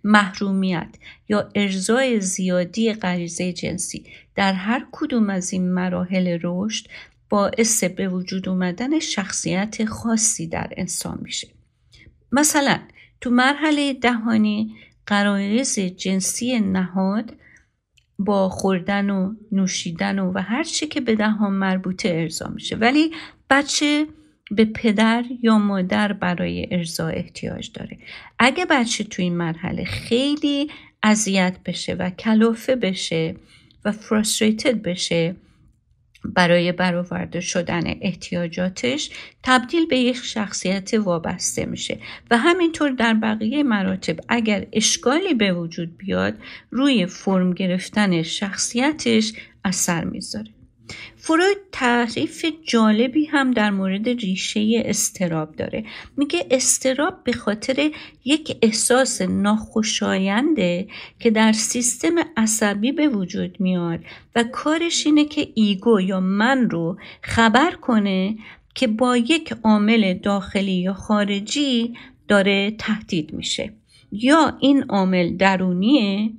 محرومیت 0.05 0.89
یا 1.29 1.51
ارزای 1.55 2.21
زیادی 2.21 2.93
غریزه 2.93 3.53
جنسی 3.53 4.05
در 4.35 4.53
هر 4.53 4.87
کدوم 4.93 5.31
از 5.31 5.53
این 5.53 5.73
مراحل 5.73 6.39
رشد 6.43 6.87
باعث 7.29 7.85
به 7.85 8.09
وجود 8.09 8.49
اومدن 8.49 8.99
شخصیت 8.99 9.85
خاصی 9.85 10.47
در 10.47 10.73
انسان 10.77 11.19
میشه. 11.23 11.49
مثلا 12.33 12.79
تو 13.21 13.31
مرحله 13.31 13.93
دهانی 13.93 14.75
قرایز 15.07 15.79
جنسی 15.79 16.61
نهاد 16.61 17.35
با 18.19 18.49
خوردن 18.49 19.11
و 19.11 19.35
نوشیدن 19.53 20.19
و, 20.19 20.33
و 20.35 20.39
هر 20.39 20.65
چی 20.65 20.87
که 20.87 21.01
به 21.01 21.15
دهان 21.15 21.53
مربوطه 21.53 22.09
ارضا 22.09 22.49
میشه. 22.49 22.77
ولی 22.77 23.13
بچه 23.51 24.07
به 24.51 24.65
پدر 24.65 25.25
یا 25.43 25.59
مادر 25.59 26.13
برای 26.13 26.69
ارضا 26.71 27.09
احتیاج 27.09 27.71
داره. 27.75 27.99
اگه 28.39 28.67
بچه 28.67 29.05
تو 29.05 29.23
این 29.23 29.37
مرحله 29.37 29.85
خیلی 29.85 30.71
اذیت 31.03 31.57
بشه 31.67 31.95
و 31.95 32.11
کلافه 32.11 32.77
بشه 32.77 33.37
و 33.85 33.93
فرستریتد 33.93 34.83
بشه 34.83 35.37
برای 36.25 36.73
برآورده 36.73 37.41
شدن 37.41 37.83
احتیاجاتش 38.01 39.11
تبدیل 39.43 39.87
به 39.87 39.99
یک 39.99 40.17
شخصیت 40.17 40.95
وابسته 40.95 41.67
میشه. 41.67 41.99
و 42.31 42.39
همینطور 42.39 42.91
در 42.91 43.15
بقیه 43.15 43.63
مراتب 43.63 44.21
اگر 44.29 44.67
اشکالی 44.73 45.35
به 45.35 45.53
وجود 45.53 45.97
بیاد 45.99 46.35
روی 46.71 47.07
فرم 47.07 47.53
گرفتن 47.53 48.23
شخصیتش 48.23 49.33
اثر 49.65 50.05
می‌ذاره. 50.05 50.60
فروید 51.23 51.59
تعریف 51.73 52.47
جالبی 52.65 53.25
هم 53.25 53.51
در 53.51 53.71
مورد 53.71 54.09
ریشه 54.09 54.83
استراب 54.85 55.57
داره. 55.57 55.85
میگه 56.17 56.47
اضطراب 56.51 57.25
به 57.25 57.33
خاطر 57.33 57.91
یک 58.25 58.57
احساس 58.63 59.23
ناخوشاینده 59.23 60.89
که 61.19 61.31
در 61.31 61.53
سیستم 61.53 62.15
عصبی 62.37 62.93
به 62.93 63.09
وجود 63.09 63.61
میاد 63.61 64.01
و 64.37 64.45
کارش 64.53 65.07
اینه 65.07 65.25
که 65.25 65.49
ego 65.55 66.01
یا 66.01 66.21
من 66.21 66.71
رو 66.71 66.97
خبر 67.23 67.71
کنه 67.71 68.37
که 68.75 68.87
با 68.87 69.17
یک 69.17 69.55
عامل 69.65 70.15
داخلی 70.15 70.73
یا 70.73 70.95
خارجی 70.95 71.95
داره 72.29 72.71
تهدید 72.71 73.33
میشه. 73.33 73.73
یا 74.13 74.57
این 74.61 74.83
عامل 74.83 75.37
درونیه 75.37 76.31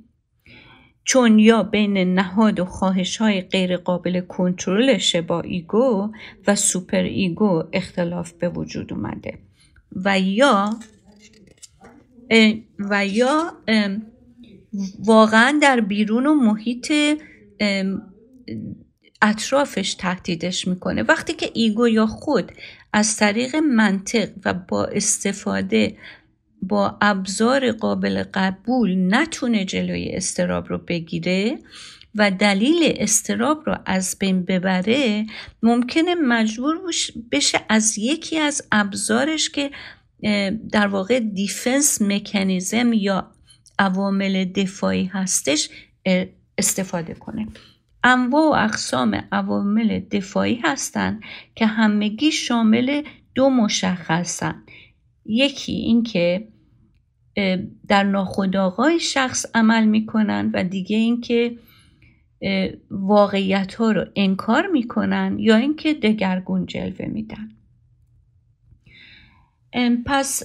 چون 1.04 1.38
یا 1.38 1.62
بین 1.62 2.14
نهاد 2.14 2.60
و 2.60 2.64
خواهش 2.64 3.16
های 3.16 3.40
غیر 3.40 3.76
قابل 3.76 4.20
کنترلش 4.20 5.16
با 5.16 5.40
ego 5.40 6.12
و 6.46 6.56
super 6.56 7.02
ego 7.02 7.64
اختلاف 7.72 8.32
به 8.32 8.48
وجود 8.48 8.92
اومده. 8.92 9.38
و 10.04 10.20
یا 10.20 10.76
و 12.78 13.06
یا 13.06 13.52
واقعا 15.04 15.58
در 15.62 15.80
بیرون 15.80 16.26
و 16.26 16.34
محیط 16.34 16.92
اطرافش 19.22 19.94
تهدیدش 19.94 20.68
می‌کنه. 20.68 21.02
وقتی 21.02 21.32
که 21.32 21.50
ego 21.54 21.88
یا 21.88 22.06
خود 22.06 22.52
از 22.92 23.16
طریق 23.16 23.56
منطق 23.56 24.28
و 24.44 24.54
با 24.54 24.84
استفاده 24.84 25.96
با 26.62 26.98
ابزار 27.00 27.72
قابل 27.72 28.24
قبول 28.34 29.14
نتونه 29.14 29.64
جلوی 29.64 30.08
اضطراب 30.08 30.68
رو 30.68 30.78
بگیره 30.78 31.58
و 32.14 32.30
دلیل 32.30 32.92
استراب 32.96 33.62
رو 33.66 33.76
از 33.86 34.16
بین 34.20 34.44
ببره 34.44 35.26
ممکنه 35.62 36.14
مجبور 36.14 36.80
بشه 37.32 37.60
از 37.68 37.98
یکی 37.98 38.38
از 38.38 38.62
ابزارش 38.72 39.50
که 39.50 39.70
در 40.72 40.86
واقع 40.86 41.18
دیفنس 41.20 42.02
مکانیزم 42.02 42.92
یا 42.92 43.30
عوامل 43.78 44.44
دفاعی 44.44 45.04
هستش 45.04 45.68
استفاده 46.58 47.14
کنه. 47.14 47.46
انواع 48.04 48.50
و 48.50 48.64
اقسام 48.64 49.22
عوامل 49.32 49.98
دفاعی 49.98 50.60
هستند 50.64 51.22
که 51.54 51.66
همگی 51.66 52.32
شامل 52.32 53.02
دو 53.34 53.50
مشخصن. 53.50 54.62
یکی 55.26 55.72
اینکه 55.72 56.48
در 57.88 58.02
ناخودآگاه 58.02 58.98
شخص 58.98 59.46
عمل 59.54 59.84
می‌کنن 59.84 60.50
و 60.54 60.64
دیگه 60.64 60.96
اینکه 60.96 61.58
واقعیت 62.90 63.74
ها 63.74 63.90
رو 63.90 64.04
انکار 64.16 64.66
می‌کنن 64.66 65.36
یا 65.38 65.56
اینکه 65.56 65.94
دگرگون 65.94 66.66
جلوه 66.66 67.06
میدن. 67.06 67.48
پس 70.06 70.42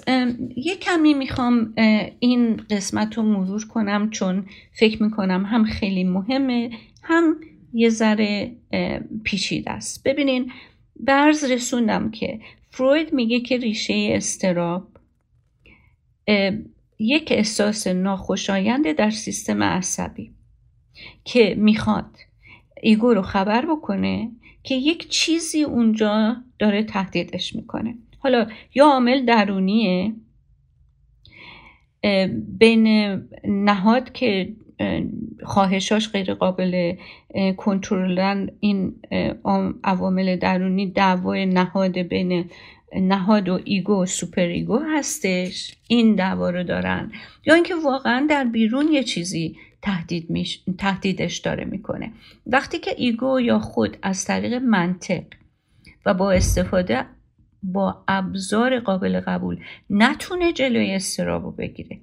یه 0.56 0.76
کمی 0.76 1.14
می‌خوام 1.14 1.74
این 2.20 2.58
قسمت 2.58 3.18
رو 3.18 3.24
مرور 3.24 3.68
کنم 3.68 4.10
چون 4.10 4.46
فکر 4.74 5.04
می‌کنم 5.04 5.46
هم 5.46 5.64
خیلی 5.64 6.04
مهمه 6.04 6.70
هم 7.04 7.36
یه 7.74 7.90
ذره 7.90 8.56
پیچیده 9.24 9.72
است. 9.72 10.04
ببینین 10.04 10.52
برز 11.00 11.44
رسوندم 11.44 12.12
که 12.12 12.40
فروید 12.70 13.14
میگه 13.14 13.40
که 13.40 13.58
ریشه 13.58 14.10
استراب 14.12 14.88
یک 17.00 17.32
احساس 17.32 17.88
ناخوشایند 17.88 18.92
در 18.92 19.10
سیستم 19.10 19.64
عصبی 19.64 20.32
که 21.24 21.56
می‌خواد 21.58 22.18
ایگو 22.82 23.14
رو 23.14 23.22
خبر 23.22 23.66
بکنه 23.66 24.32
که 24.64 24.76
یک 24.76 25.10
چیزی 25.10 25.64
اونجا 25.64 26.36
داره 26.60 26.84
تهدیدش 26.84 27.56
می‌کنه. 27.56 27.96
حالا 28.20 28.48
یا 28.76 28.86
عامل 28.86 29.26
درونیه 29.26 30.14
بین 32.60 32.88
نهاد 33.44 34.12
که 34.12 34.54
خواهشاش 35.44 36.10
غیر 36.12 36.34
قابل 36.34 36.96
کنترلن 37.58 38.50
این 38.60 38.96
عوامل 39.84 40.36
درونی 40.36 40.92
دعوای 40.92 41.46
نهاد 41.46 41.98
بین 41.98 42.46
نهاد 42.96 43.50
و 43.50 43.60
ego 43.64 44.04
و 44.04 44.06
super 44.06 44.42
ego 44.42 44.80
هستش 44.80 45.76
این 45.88 46.16
دعوا 46.16 46.50
رو 46.50 46.64
دارن 46.64 47.12
یا 47.46 47.54
اینکه 47.54 47.76
واقعا 47.76 48.28
در 48.30 48.44
بیرون 48.44 48.88
یه 48.88 49.04
چیزی 49.04 49.58
تهدید. 49.82 50.48
تهدیدش 50.78 51.38
داره 51.38 51.66
می‌کنه 51.66 52.12
وقتی 52.48 52.80
که 52.80 52.96
ego 52.98 53.40
یا 53.40 53.60
خود 53.60 53.98
از 54.02 54.26
طریق 54.26 54.54
منطق 54.54 55.24
و 56.06 56.14
با 56.14 56.32
استفاده 56.32 57.06
با 57.64 58.04
ابزار 58.08 58.80
قابل 58.80 59.20
قبول 59.20 59.58
نتونه 59.90 60.54
جلوی 60.54 60.92
اضطرابو 60.92 61.52
بگیره 61.52 61.98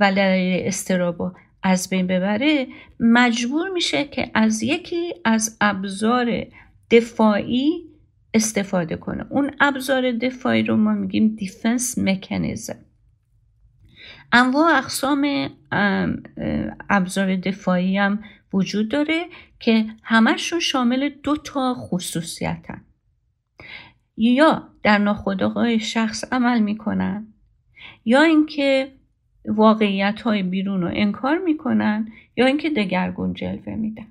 و 0.00 0.12
دلیل 0.12 0.66
اضطرابو 0.66 1.30
از 1.62 1.90
بین 1.90 2.06
ببره 2.06 2.66
مجبور 3.00 3.68
میشه 3.68 4.04
که 4.04 4.30
از 4.34 4.62
یکی 4.62 5.14
از 5.24 5.56
ابزار 5.60 6.46
دفاعی 6.90 7.84
استفاده 8.34 8.96
کنه. 8.96 9.26
اون 9.30 9.50
ابزار 9.60 10.12
دفاعی 10.12 10.62
رو 10.62 10.76
ما 10.76 10.92
میگیم 10.92 11.28
دیفنس 11.28 11.98
مکانیزم 11.98 12.78
انواع 14.32 14.78
اقسام 14.78 15.48
ابزار 16.90 17.36
دفاعی 17.36 17.98
هم 17.98 18.24
وجود 18.52 18.88
داره 18.88 19.26
که 19.60 19.86
همشون 20.02 20.60
شامل 20.60 21.08
دو 21.22 21.36
تا 21.36 21.74
خصوصیتن. 21.74 22.84
یا 24.16 24.68
در 24.82 24.98
ناخودآگاه 24.98 25.78
شخص 25.78 26.32
عمل 26.32 26.60
می‌کنن 26.60 27.26
یا 28.04 28.22
اینکه 28.22 28.92
واقعیت 29.44 30.20
های 30.20 30.42
بیرون 30.42 30.80
رو 30.80 30.90
انکار 30.92 31.38
می‌کنن 31.38 32.12
یا 32.36 32.46
اینکه 32.46 32.70
دگرگون 32.70 33.34
جلوه 33.34 33.74
میدن. 33.74 34.06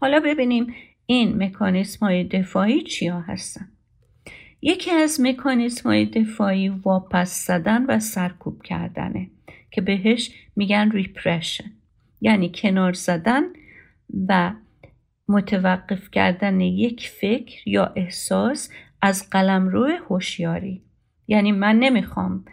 حالا 0.00 0.20
ببینیم 0.20 0.74
این 1.06 1.42
مکانیسم 1.42 2.06
های 2.06 2.24
دفاعی 2.24 2.82
چیا 2.82 3.20
هستن؟ 3.20 3.68
یکی 4.62 4.90
از 4.90 5.20
مکانیسم 5.20 5.88
های 5.88 6.06
دفاعی 6.06 6.68
واپس 6.68 7.46
زدن 7.46 7.86
و 7.86 8.00
سرکوب 8.00 8.62
کردنه 8.62 9.30
که 9.70 9.80
بهش 9.80 10.30
میگن 10.56 10.90
ریپرشن 10.90 11.72
یعنی 12.20 12.52
کنار 12.54 12.92
زدن 12.92 13.42
و 14.28 14.52
متوقف 15.28 16.10
کردن 16.10 16.60
یک 16.60 17.08
فکر 17.08 17.68
یا 17.68 17.92
احساس 17.96 18.70
از 19.02 19.30
قلمرو 19.30 19.86
هوشیاری. 20.08 20.82
یعنی 21.28 21.52
من 21.52 21.78
نمی‌خوام 21.78 22.44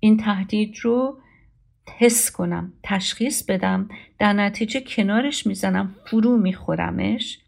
این 0.00 0.16
تهدید 0.16 0.76
رو 0.82 1.20
حس 1.98 2.30
کنم 2.30 2.72
تشخیص 2.82 3.42
بدم 3.42 3.88
در 4.18 4.32
نتیجه 4.32 4.80
کنارش 4.80 5.46
می‌زنم 5.46 5.94
فرو 6.06 6.36
میخورمش. 6.36 7.38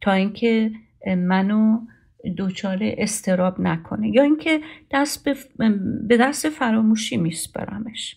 تا 0.00 0.12
اینکه 0.12 0.70
منو 1.16 1.80
دچار 2.38 2.78
استراب 2.82 3.60
نکنه 3.60 4.08
یا 4.08 4.22
اینکه 4.22 4.60
دست 4.90 5.28
به 6.08 6.16
دست 6.16 6.48
فراموشی 6.48 7.16
میسپرمش. 7.16 8.16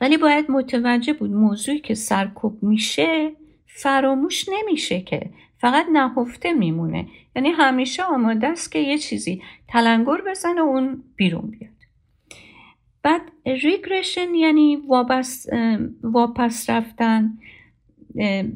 ولی 0.00 0.16
باید 0.16 0.50
متوجه 0.50 1.12
بود 1.12 1.30
موضوعی 1.30 1.78
که 1.78 1.94
سرکوب 1.94 2.62
میشه 2.62 3.32
فراموش 3.66 4.48
نمیشه 4.48 5.00
که 5.00 5.30
فقط 5.58 5.86
نهفته 5.92 6.52
میمونه. 6.52 7.08
یعنی 7.36 7.48
همیشه 7.48 8.02
آماده 8.02 8.46
است 8.46 8.72
که 8.72 8.78
یه 8.78 8.98
چیزی 8.98 9.42
تلنگر 9.68 10.20
بزنه 10.26 10.60
اون 10.60 11.02
بیرون 11.16 11.50
بیاد. 11.50 11.70
بعد 13.02 13.22
ریگرشن 13.46 14.34
یعنی 14.34 14.76
واپس 16.02 16.70
رفتن 16.70 17.38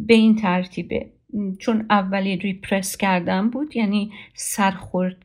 به 0.07 0.15
این 0.15 0.37
ترتیبه. 0.37 1.11
چون 1.59 1.87
اولی 1.91 2.37
ریپرس 2.37 2.97
کردن 2.97 3.51
بود 3.51 3.77
یعنی 3.77 4.13
سرخورد 4.35 5.17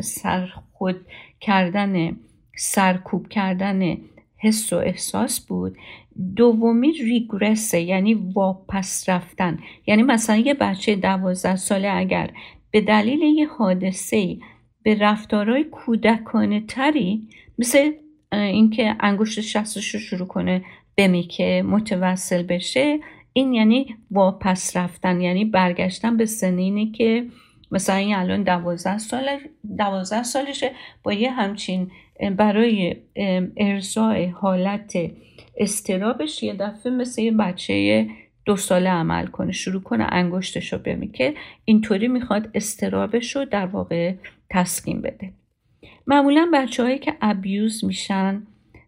سرخود 0.00 1.06
کردن 1.40 2.16
سرکوب 2.56 3.28
کردن 3.28 3.96
حس 4.36 4.72
و 4.72 4.76
احساس 4.76 5.40
بود. 5.40 5.76
دومی 6.36 6.92
ریگرسه 6.92 7.80
یعنی 7.80 8.14
واپس 8.14 9.08
رفتن. 9.08 9.58
یعنی 9.86 10.02
مثلا 10.02 10.36
یه 10.36 10.54
بچه 10.54 10.96
دوازده 10.96 11.56
ساله 11.56 11.90
اگر 11.92 12.30
به 12.70 12.80
دلیل 12.80 13.22
یه 13.22 13.48
حادثه 13.48 14.36
به 14.82 14.94
رفتارهای 14.94 15.64
کودکانه 15.64 16.60
تری 16.60 17.28
مثل 17.58 17.90
اینکه 18.32 18.96
انگشت 19.00 19.40
شستش 19.40 19.94
رو 19.94 20.00
شروع 20.00 20.28
کنه 20.28 20.64
بمیکه 20.96 21.64
متوسل 21.66 22.42
بشه 22.42 22.98
این 23.32 23.52
یعنی 23.52 23.96
واپس 24.10 24.76
رفتن 24.76 25.20
یعنی 25.20 25.44
برگشتن 25.44 26.16
به 26.16 26.26
سنینی 26.26 26.90
که 26.90 27.26
مثلا 27.70 27.96
این 27.96 28.14
الان 28.14 28.42
دوازده 28.42 28.98
سال 28.98 29.28
دوازده 29.78 30.22
سالشه 30.22 30.70
با 31.02 31.12
یه 31.12 31.30
همچین 31.30 31.90
برای 32.36 32.96
ارزای 33.56 34.26
حالت 34.26 34.98
استرابش 35.56 36.42
یه 36.42 36.54
دفعه 36.54 36.92
مثل 36.92 37.22
یه 37.22 37.32
بچه 37.32 38.06
دو 38.44 38.56
ساله 38.56 38.90
عمل 38.90 39.26
کنه 39.26 39.52
شروع 39.52 39.82
کنه 39.82 40.06
انگشتش 40.08 40.72
رو 40.72 40.78
بمیکه 40.78 41.34
اینطوری 41.64 42.08
می‌خواد 42.08 42.50
استرابش 42.54 43.36
رو 43.36 43.44
در 43.44 43.66
واقع 43.66 44.14
تسکین 44.50 45.02
بده. 45.02 45.32
معمولا 46.06 46.50
بچه 46.54 46.82
هایی 46.82 46.98
که 46.98 47.14
ابیوز 47.22 47.84
میشن 47.84 48.42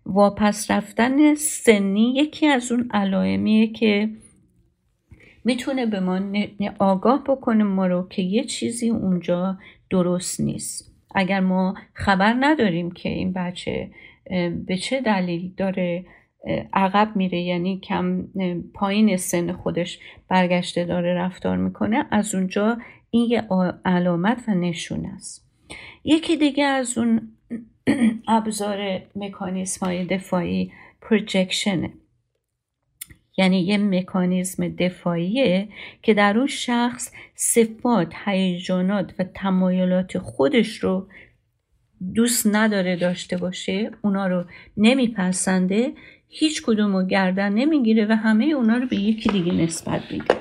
واپس 0.07 0.71
رفتن 0.71 1.35
سنی 1.35 2.15
یکی 2.17 2.47
از 2.47 2.73
اون 2.73 2.89
علائمیه 2.93 3.67
که 3.67 4.09
می‌تونه 5.45 5.87
به 5.87 6.01
ما 6.01 6.21
آگاه 6.79 7.25
بکنه 7.25 7.65
ما 7.65 7.87
رو 7.87 8.09
که 8.09 8.23
یه 8.23 8.45
چیزی 8.45 8.91
اونجا 8.91 9.59
درست 9.91 10.41
نیست. 10.41 10.93
اگر 11.15 11.41
ما 11.41 11.75
خبر 11.95 12.37
نداریم 12.41 12.91
که 12.91 13.09
این 13.09 13.33
بچه 13.33 13.91
به 14.67 14.77
چه 14.77 15.01
دلیل 15.01 15.53
داره 15.57 16.05
عقب 16.73 17.17
میره 17.17 17.41
یعنی 17.41 17.81
کم 17.81 18.27
پایین 18.75 19.17
سن 19.17 19.53
خودش 19.53 19.99
برگشته 20.29 20.85
داره 20.85 21.15
رفتار 21.15 21.57
می‌کنه 21.57 22.07
از 22.11 22.35
اونجا 22.35 22.79
این 23.11 23.31
یه 23.31 23.49
علامت 23.85 24.45
و 24.49 24.55
نشون 24.55 25.07
است. 25.07 25.49
یکی 26.05 26.37
دیگه 26.37 26.65
از 26.65 26.99
اون 26.99 27.33
ابزار 28.29 29.01
مکانیسم 29.17 29.87
های 29.87 30.05
دفاعی 30.05 30.73
پروجکشنه. 31.01 31.91
یعنی 33.37 33.61
یه 33.61 33.79
مکانیزم 33.79 34.69
دفاعیه 34.69 35.69
که 36.03 36.15
در 36.15 36.39
اون 36.39 36.47
شخص 36.47 37.13
صفات، 37.35 38.13
هیجانات 38.25 39.15
و 39.19 39.25
تمایلات 39.35 40.19
خودش 40.19 40.77
رو 40.77 41.09
دوست 42.15 42.47
نداره 42.53 42.97
داشته 42.97 43.37
باشه 43.37 43.91
اونا 44.03 44.27
رو 44.27 44.45
نمیپسنده 44.77 45.93
هیچ 46.29 46.63
کدوم 46.63 46.97
رو 46.97 47.07
گردن 47.07 47.53
نمی‌گیره 47.53 48.07
و 48.07 48.13
همه 48.13 48.45
اونا 48.45 48.77
رو 48.77 48.87
به 48.87 48.97
یکی 48.97 49.31
دیگه 49.31 49.53
نسبت 49.53 50.03
میده. 50.11 50.35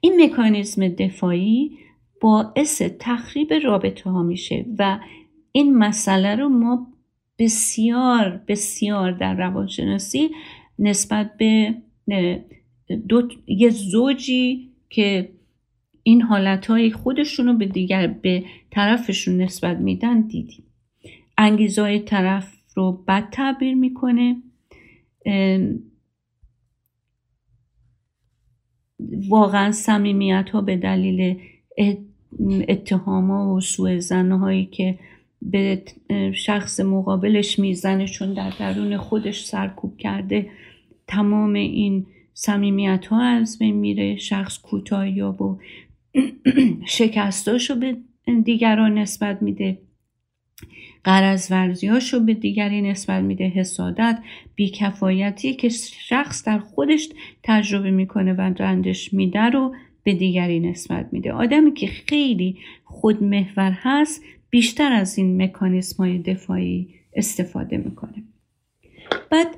این 0.00 0.22
مکانیزم 0.22 0.88
دفاعی 0.88 1.78
باعث 2.20 2.82
تخریب 2.82 3.52
رابطه 3.64 4.10
ها 4.10 4.22
میشه 4.22 4.66
و 4.78 4.98
این 5.52 5.78
مسئله 5.78 6.36
رو 6.36 6.48
ما 6.48 6.86
بسیار 7.38 8.40
بسیار 8.48 9.12
در 9.12 9.34
روانشناسی 9.34 10.30
نسبت 10.78 11.36
به 11.38 11.74
دو 13.08 13.28
یه 13.46 13.70
زوجی 13.70 14.70
که 14.90 15.28
این 16.02 16.22
حالتهای 16.22 16.90
خودشون 16.90 17.46
رو 17.46 17.52
به 17.52 17.66
دیگر 17.66 18.06
به 18.06 18.44
طرفشون 18.70 19.40
نسبت 19.40 19.76
میدن 19.76 20.20
دیدیم. 20.20 20.64
انگیزهای 21.38 21.98
طرف 22.00 22.52
رو 22.74 23.04
بد 23.08 23.30
تعبیر 23.30 23.74
می‌کنه. 23.74 24.36
واقعا 29.28 29.72
سمیمیت 29.72 30.50
ها 30.52 30.60
به 30.60 30.76
دلیل 30.76 31.40
اتهام 32.68 33.30
ها 33.30 33.54
و 33.54 33.60
سوء 33.60 34.00
هایی 34.30 34.66
که 34.66 34.98
به 35.42 35.82
شخص 36.34 36.80
مقابلش 36.80 37.58
می‌زنه 37.58 38.06
چون 38.06 38.34
در 38.34 38.50
درون 38.58 38.96
خودش 38.96 39.44
سرکوب 39.44 39.96
کرده 39.96 40.50
تمام 41.08 41.52
این 41.52 42.06
سمیمیت 42.34 43.06
ها 43.06 43.22
از 43.22 43.58
بین 43.58 43.76
میره 43.76 44.16
شخص 44.16 44.58
کوتاهی 44.58 45.20
و 45.20 45.56
شکستاشو 46.98 47.74
به 47.74 47.96
دیگران 48.44 48.98
نسبت 48.98 49.42
میده 49.42 49.78
قرض 51.06 51.50
ورزیاشو 51.50 52.20
به 52.20 52.34
دیگری 52.34 52.82
نسبت 52.82 53.22
میده. 53.22 53.44
حسادت 53.48 54.18
بیکفایتی 54.54 55.54
که 55.54 55.68
شخص 56.08 56.44
در 56.44 56.58
خودش 56.58 57.08
تجربه 57.42 57.90
می‌کنه 57.90 58.32
و 58.32 58.40
رندش 58.40 59.12
میده 59.12 59.40
رو 59.40 59.74
به 60.02 60.14
دیگری 60.14 60.60
نسبت 60.60 61.08
میده. 61.12 61.32
آدمی 61.32 61.72
که 61.72 61.86
خیلی 61.86 62.58
خودمحور 62.84 63.76
هست 63.76 64.22
بیشتر 64.50 64.92
از 64.92 65.18
این 65.18 65.42
مکانیسم 65.42 65.96
های 65.96 66.18
دفاعی 66.18 66.88
استفاده 67.14 67.76
می‌کنه. 67.76 68.22
بعد 69.30 69.55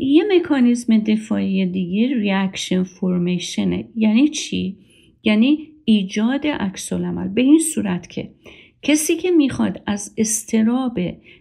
یه 0.00 0.24
مکانیزم 0.36 0.98
دفاعی 0.98 1.66
دیگه 1.66 2.16
ریاکشن 2.16 2.82
فورمیشنه 2.82 3.88
یعنی 3.96 4.28
چی؟ 4.28 4.76
یعنی 5.24 5.68
ایجاد 5.84 6.46
عکس 6.46 6.92
به 7.34 7.42
این 7.42 7.58
صورت 7.58 8.10
که 8.10 8.30
کسی 8.82 9.16
که 9.16 9.30
می‌خواد 9.30 9.82
از 9.86 10.14
استراب 10.18 10.98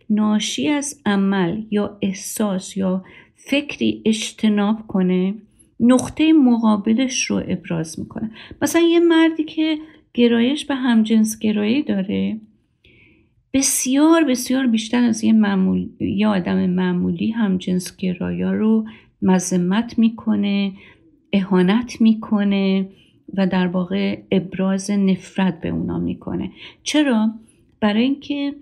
ناشی 0.10 0.68
از 0.68 1.02
عمل 1.06 1.62
یا 1.72 1.98
احساس 2.02 2.78
یا 2.78 3.04
فکری 3.36 4.02
اجتناب 4.06 4.88
کنه 4.88 5.36
نقطه 5.80 6.34
مقابلش 6.34 7.26
رو 7.26 7.44
ابراز 7.48 8.00
می‌کنه. 8.00 8.32
مثلا 8.62 8.82
یه 8.82 9.00
مردی 9.00 9.44
که 9.44 9.78
گرایش 10.14 10.66
به 10.66 10.76
همجنس 10.76 11.40
گرایی 11.40 11.84
داره 11.84 12.40
بسیار 13.54 14.24
بسیار 14.24 14.68
بیشتر 14.68 15.04
از 15.04 15.24
یه, 15.24 15.34
معمول، 15.34 15.90
یه 16.00 16.28
آدم 16.28 16.70
معمولی 16.70 17.32
همجنس 17.32 17.98
گرایا 17.98 18.54
رو 18.54 18.86
مذمت 19.22 20.00
می‌کنه 20.00 20.74
اهانت 21.34 22.02
می‌کنه 22.02 22.90
و 23.34 23.48
در 23.48 23.68
واقع 23.68 24.22
ابراز 24.32 24.92
نفرت 24.92 25.62
به 25.62 25.70
اونا 25.70 26.00
می‌کنه. 26.00 26.52
چرا؟ 26.84 27.34
برای 27.80 28.04
اینکه 28.04 28.56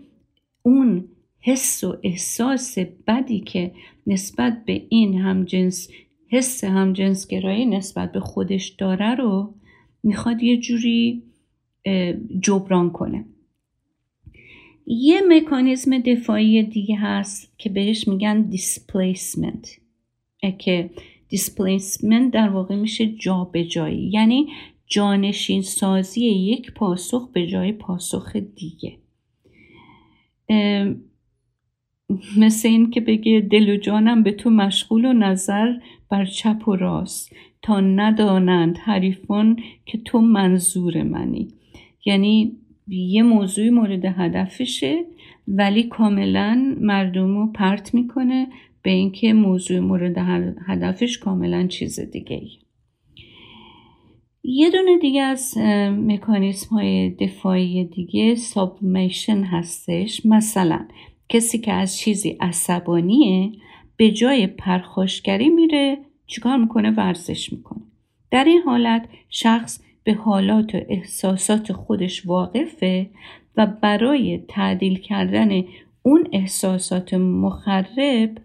اون 0.64 1.06
حس 1.42 1.84
و 1.84 1.98
احساس 2.04 2.78
بدی 3.08 3.40
که 3.40 3.72
نسبت 4.08 4.66
به 4.66 4.82
این 4.90 5.18
همجنس 5.18 5.90
حس 6.30 6.64
همجنس 6.64 7.28
گرایی 7.28 7.66
نسبت 7.66 8.12
به 8.12 8.20
خودش 8.20 8.68
داره 8.68 9.16
رو 9.16 9.54
می‌خواد 10.04 10.44
یه 10.44 10.58
جوری 10.58 11.24
جبران 12.42 12.90
کنه. 12.90 13.26
یه 14.90 15.22
مکانیزم 15.30 16.00
دفاعی 16.00 16.64
دیگه 16.64 16.96
هست 16.96 17.54
که 17.58 17.70
بهش 17.70 18.08
میگن 18.08 18.42
دیسپلیسمنت 18.42 19.70
که 20.58 20.90
دیسپلیسمنت 21.30 22.34
در 22.34 22.50
واقع 22.50 22.76
میشه 22.76 23.06
جابجایی. 23.06 24.10
یعنی 24.14 24.48
جانشین 24.86 25.62
سازی 25.62 26.26
یک 26.26 26.72
پاسخ 26.74 27.30
به 27.34 27.48
جای 27.48 27.72
پاسخ 27.72 28.36
دیگه. 28.36 28.98
مثل 32.38 32.68
این 32.68 32.90
که 32.90 33.02
بگه 33.02 33.48
دل 33.52 33.70
و 33.70 33.78
جانم 33.78 34.24
به 34.24 34.32
تو 34.32 34.50
مشغول 34.50 35.06
و 35.06 35.14
نظر 35.14 35.74
بر 36.10 36.26
چپ 36.26 36.68
و 36.68 36.76
راست. 36.76 37.36
تا 37.62 37.80
ندانند 37.80 38.78
حریفان 38.78 39.60
که 39.86 39.98
تو 39.98 40.22
منظور 40.22 41.04
منی. 41.04 41.48
یعنی 42.06 42.58
یه 42.88 43.24
موضوعی 43.24 43.70
مورد 43.70 44.06
هدفشه 44.06 45.06
ولی 45.48 45.84
کاملا 45.84 46.76
مردم 46.82 47.38
رو 47.38 47.52
پرت 47.52 47.94
می‌کنه 47.94 48.48
به 48.82 48.92
اینکه 48.92 49.34
موضوع 49.34 49.80
مورد 49.80 50.18
هدفش 50.68 51.18
کاملا 51.18 51.68
چیز 51.68 52.00
دیگه 52.00 52.36
ای. 52.36 52.50
یه 54.44 54.70
دونه 54.70 54.98
دیگه 54.98 55.22
از 55.22 55.58
مکانیسم 55.92 56.76
های 56.76 57.10
دفاعی 57.10 57.86
دیگه 57.86 58.36
سابمیشن 58.36 59.44
هستش. 59.44 60.26
مثلا 60.26 60.88
کسی 61.30 61.58
که 61.58 61.74
از 61.74 61.98
چیزی 61.98 62.38
عصبانیه 62.40 63.52
به 63.98 64.12
جای 64.12 64.48
پرخاشگری 64.48 65.50
میره 65.50 65.98
چیکار 66.28 66.58
می‌کنه؟ 66.58 66.92
ورزش 66.92 67.54
می‌کنه. 67.54 67.82
در 68.32 68.44
این 68.44 68.62
حالت 68.62 69.10
شخص 69.30 69.82
به 70.08 70.14
حالات 70.14 70.76
و 70.76 70.78
احساسات 70.90 71.74
خودش 71.74 72.26
واقفه 72.26 73.10
و 73.58 73.66
برای 73.66 74.38
تعدیل 74.48 75.00
کردن 75.00 75.64
اون 76.02 76.28
احساسات 76.34 77.14
مخرب 77.14 78.38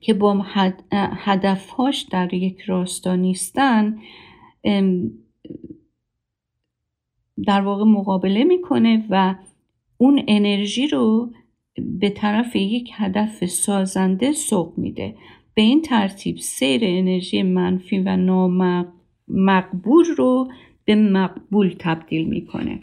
که 0.00 0.14
با 0.14 0.44
هدفهاش 0.92 2.02
در 2.02 2.34
یک 2.34 2.60
راستا 2.60 3.16
نیستن 3.16 3.98
در 7.46 7.60
واقع 7.60 7.84
مقابله 7.84 8.44
می‌کنه 8.44 9.06
و 9.10 9.34
اون 9.98 10.24
انرژی 10.28 10.86
رو 10.86 11.32
به 12.00 12.10
طرف 12.10 12.56
یک 12.56 12.90
هدف 12.94 13.44
سازنده 13.44 14.32
سوق 14.32 14.78
میده. 14.78 15.16
به 15.54 15.62
این 15.62 15.82
ترتیب 15.82 16.36
سیر 16.36 16.80
انرژی 16.84 17.42
منفی 17.42 17.98
و 17.98 18.16
نامقبول 19.28 20.04
رو 20.18 20.48
به 20.84 20.94
مقبول 20.94 21.74
تبدیل 21.78 22.28
می‌کنه 22.28 22.80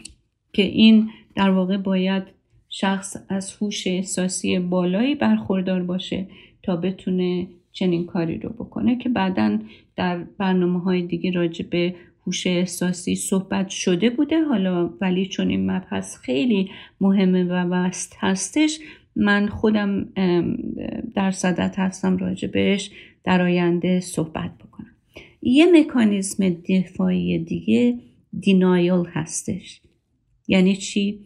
که 0.52 0.62
این 0.62 1.10
در 1.36 1.50
واقع 1.50 1.76
باید 1.76 2.22
شخص 2.68 3.16
از 3.28 3.56
هوش 3.56 3.86
احساسی 3.86 4.58
بالایی 4.58 5.14
برخوردار 5.14 5.82
باشه 5.82 6.26
تا 6.62 6.76
بتونه 6.76 7.46
چنین 7.72 8.06
کاری 8.06 8.38
رو 8.38 8.48
بکنه 8.48 8.98
که 8.98 9.08
بعدا 9.08 9.58
در 9.96 10.18
برنامه 10.38 10.80
های 10.80 11.02
دیگه 11.02 11.30
راجع 11.30 11.66
به 11.70 11.94
هوش 12.26 12.46
احساسی 12.46 13.14
صحبت 13.14 13.68
شده 13.68 14.10
بوده. 14.10 14.44
حالا 14.44 14.90
ولی 15.00 15.26
چون 15.26 15.48
این 15.48 15.70
مبحث 15.70 16.16
خیلی 16.16 16.70
مهمه 17.00 17.44
و 17.44 17.52
وست 17.52 18.16
هستش 18.18 18.80
من 19.16 19.48
خودم 19.48 20.04
در 21.14 21.30
صدت 21.30 21.78
هستم 21.78 22.16
راجع 22.16 22.48
بهش 22.48 22.90
در 23.24 23.42
آینده 23.42 24.00
صحبت 24.00 24.50
بکنم. 24.58 24.71
یه 25.42 25.66
مکانیزم 25.72 26.48
دفاعی 26.50 27.38
دیگه 27.38 27.98
دینایل 28.40 29.04
هستش. 29.06 29.80
یعنی 30.48 30.76
چی؟ 30.76 31.20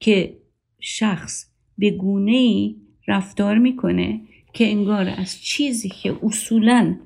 که 0.00 0.36
شخص 0.80 1.46
به 1.78 1.90
گونه 1.90 2.32
ای 2.32 2.76
رفتار 3.08 3.58
می‌کنه 3.58 4.20
که 4.52 4.70
انگار 4.70 5.08
از 5.08 5.40
چیزی 5.42 5.88
که 5.88 6.16
اصولا 6.22 6.96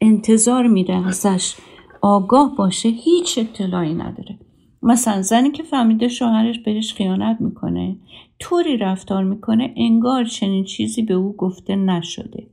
انتظار 0.00 0.66
میره 0.66 1.06
ازش 1.06 1.54
آگاه 2.02 2.56
باشه 2.56 2.88
هیچ 2.88 3.38
اطلاعی 3.38 3.94
نداره. 3.94 4.38
مثلا 4.82 5.22
زنی 5.22 5.50
که 5.50 5.62
فهمیده 5.62 6.08
شوهرش 6.08 6.58
بهش 6.58 6.94
خیانت 6.94 7.40
می‌کنه 7.40 7.96
طوری 8.38 8.76
رفتار 8.76 9.24
می‌کنه 9.24 9.74
انگار 9.76 10.24
چنین 10.24 10.64
چیزی 10.64 11.02
به 11.02 11.14
او 11.14 11.36
گفته 11.36 11.76
نشده. 11.76 12.46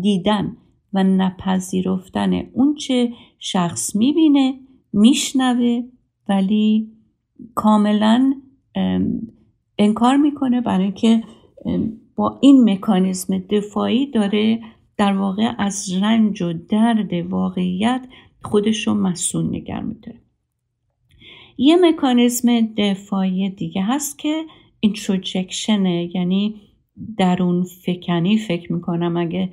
دیدن 0.00 0.56
و 0.94 1.04
نپذیرفتن 1.04 2.32
اونچه 2.52 3.12
شخص 3.38 3.96
می‌بینه 3.96 4.54
میشنوه 4.92 5.82
ولی 6.28 6.92
کاملا 7.54 8.34
انکار 9.78 10.16
می‌کنه 10.16 10.60
برای 10.60 10.84
اینکه 10.84 11.22
با 12.16 12.38
این 12.42 12.70
مکانیزم 12.70 13.38
دفاعی 13.38 14.06
داره 14.10 14.60
در 14.96 15.16
واقع 15.16 15.52
از 15.58 15.92
رنج 16.02 16.42
و 16.42 16.52
درد 16.52 17.12
واقعیت 17.12 18.06
خودش 18.42 18.86
رو 18.86 18.94
مسئول 18.94 19.56
نگر 19.56 19.80
میداره. 19.80 20.20
یه 21.58 21.76
مکانیزم 21.76 22.60
دفاعی 22.60 23.50
دیگه 23.50 23.82
هست 23.82 24.18
که 24.18 24.44
اینتروجکشنه 24.80 26.10
یعنی 26.14 26.60
درون 27.18 27.64
فکنی 27.64 28.38
فکر 28.38 28.72
می‌کنم 28.72 29.16
اگه 29.16 29.50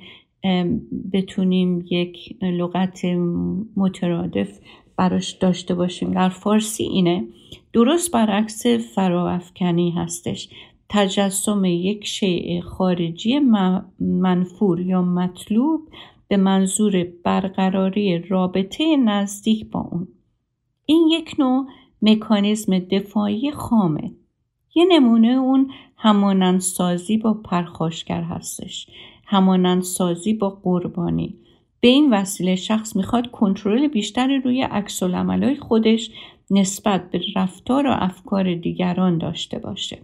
بتونیم 1.12 1.84
یک 1.90 2.42
لغت 2.42 3.04
مترادف 3.76 4.58
براش 4.96 5.30
داشته 5.30 5.74
باشیم. 5.74 6.10
در 6.10 6.28
فارسی 6.28 6.82
اینه 6.84 7.24
درست 7.72 8.12
برعکس 8.12 8.66
فراافکنی 8.66 9.90
هستش. 9.90 10.48
تجسم 10.88 11.64
یک 11.64 12.06
شیء 12.06 12.60
خارجی 12.60 13.38
منفور 14.00 14.80
یا 14.80 15.02
مطلوب 15.02 15.80
به 16.28 16.36
منظور 16.36 17.06
برقراری 17.24 18.18
رابطه 18.18 18.96
نزدیک 18.96 19.70
با 19.70 19.80
اون. 19.80 20.08
این 20.86 21.08
یک 21.10 21.34
نوع 21.38 21.66
مکانیزم 22.02 22.78
دفاعی 22.78 23.50
خامه. 23.50 24.12
یه 24.74 24.84
نمونه 24.90 25.28
اون 25.28 25.70
همانندسازی 25.96 27.18
با 27.18 27.34
پرخاشگر 27.34 28.22
هستش. 28.22 28.86
همانندسازی 29.32 30.34
با 30.34 30.50
قربانی. 30.50 31.34
به 31.80 31.88
این 31.88 32.14
وسیله 32.14 32.56
شخص 32.56 32.96
می‌خواد 32.96 33.30
کنترل 33.30 33.88
بیشتری 33.88 34.40
روی 34.40 34.62
عکس 34.62 35.02
خودش 35.60 36.10
نسبت 36.50 37.10
به 37.10 37.20
رفتار 37.36 37.86
و 37.86 37.90
افکار 37.92 38.54
دیگران 38.54 39.18
داشته 39.18 39.58
باشه. 39.58 39.98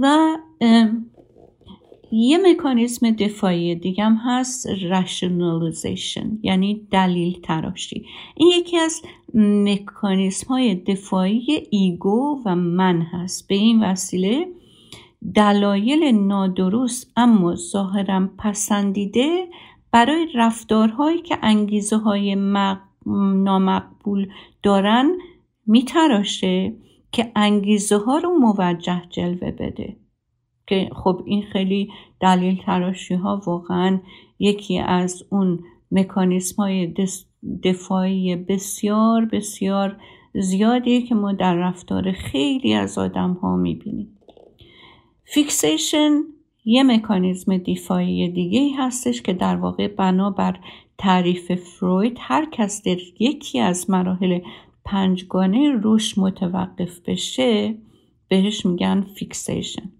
و 0.00 0.36
یه 2.12 2.38
مکانیزم 2.38 3.10
دفاعی 3.10 3.74
دیگه 3.74 4.04
هم 4.04 4.20
هست 4.24 4.68
rationalization 4.68 6.26
یعنی 6.42 6.86
دلیل 6.90 7.40
تراشی. 7.40 8.06
این 8.36 8.48
یکی 8.58 8.76
از 8.76 9.02
مکانیزم 9.34 10.46
های 10.48 10.74
دفاعی 10.74 11.46
ایگو 11.70 12.42
و 12.44 12.56
من 12.56 13.02
هست. 13.02 13.48
به 13.48 13.54
این 13.54 13.84
وسیله 13.84 14.46
دلایل 15.34 16.14
نادرست 16.14 17.12
اما 17.16 17.54
ظاهرا 17.54 18.28
پسندیده 18.38 19.46
برای 19.92 20.28
رفتارهایی 20.34 21.22
که 21.22 21.38
انگیزه 21.42 21.96
های 21.96 22.34
نامقبول 23.34 24.28
دارن 24.62 25.10
میتراشه 25.66 26.76
که 27.12 27.32
انگیزه 27.36 27.98
ها 27.98 28.18
رو 28.18 28.30
موجه 28.30 29.02
جلوه 29.10 29.50
بده. 29.50 29.96
که 30.66 30.90
خب 30.92 31.22
این 31.26 31.42
خیلی 31.42 31.92
دلیل 32.20 32.62
تراشی 32.66 33.14
ها 33.14 33.42
واقعا 33.46 34.00
یکی 34.38 34.78
از 34.78 35.22
اون 35.30 35.60
مکانیسم 35.90 36.62
های 36.62 36.94
دفاعی 37.64 38.36
بسیار 38.36 39.24
بسیار 39.24 39.96
زیادیه 40.34 41.02
که 41.02 41.14
ما 41.14 41.32
در 41.32 41.54
رفتار 41.54 42.12
خیلی 42.12 42.74
از 42.74 42.98
آدم 42.98 43.32
ها 43.32 43.56
می‌بینیم. 43.56 44.17
fixation 45.30 46.10
یه 46.64 46.82
مکانیزم 46.82 47.58
دفاعی 47.58 48.28
دیگه 48.28 48.70
هستش 48.78 49.22
که 49.22 49.32
در 49.32 49.56
واقع 49.56 49.88
بنابر 49.88 50.56
تعریف 50.98 51.54
فروید 51.54 52.16
هر 52.20 52.48
کس 52.52 52.82
در 52.82 52.96
یکی 53.20 53.60
از 53.60 53.90
مراحل 53.90 54.40
پنجگانه 54.84 55.70
رشد 55.70 56.18
متوقف 56.18 57.00
بشه 57.06 57.74
بهش 58.28 58.66
میگن 58.66 59.06
fixation 59.14 59.92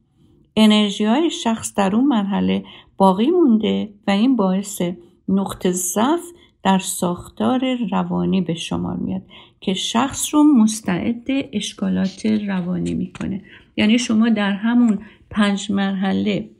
انرژی 0.57 1.05
های 1.05 1.31
شخص 1.31 1.75
در 1.75 1.97
اون 1.97 2.05
مرحله 2.05 2.65
باقی 2.97 3.31
مونده 3.31 3.95
و 4.07 4.11
این 4.11 4.37
باعث 4.37 4.83
نقطه 5.29 5.73
ضعف 5.73 6.23
در 6.63 6.79
ساختار 6.79 7.77
روانی 7.91 8.41
به 8.41 8.55
شمار 8.55 8.97
میاد 8.97 9.23
که 9.61 9.75
شخص 9.75 10.35
رو 10.35 10.45
مستعد 10.45 11.27
اشکالات 11.53 12.27
روانی 12.27 12.95
می‌کنه. 12.95 13.43
یعنی 13.77 13.99
شما 13.99 14.29
در 14.29 14.53
همون 14.53 14.99
پنج 15.31 15.73
مرحله 15.73 16.51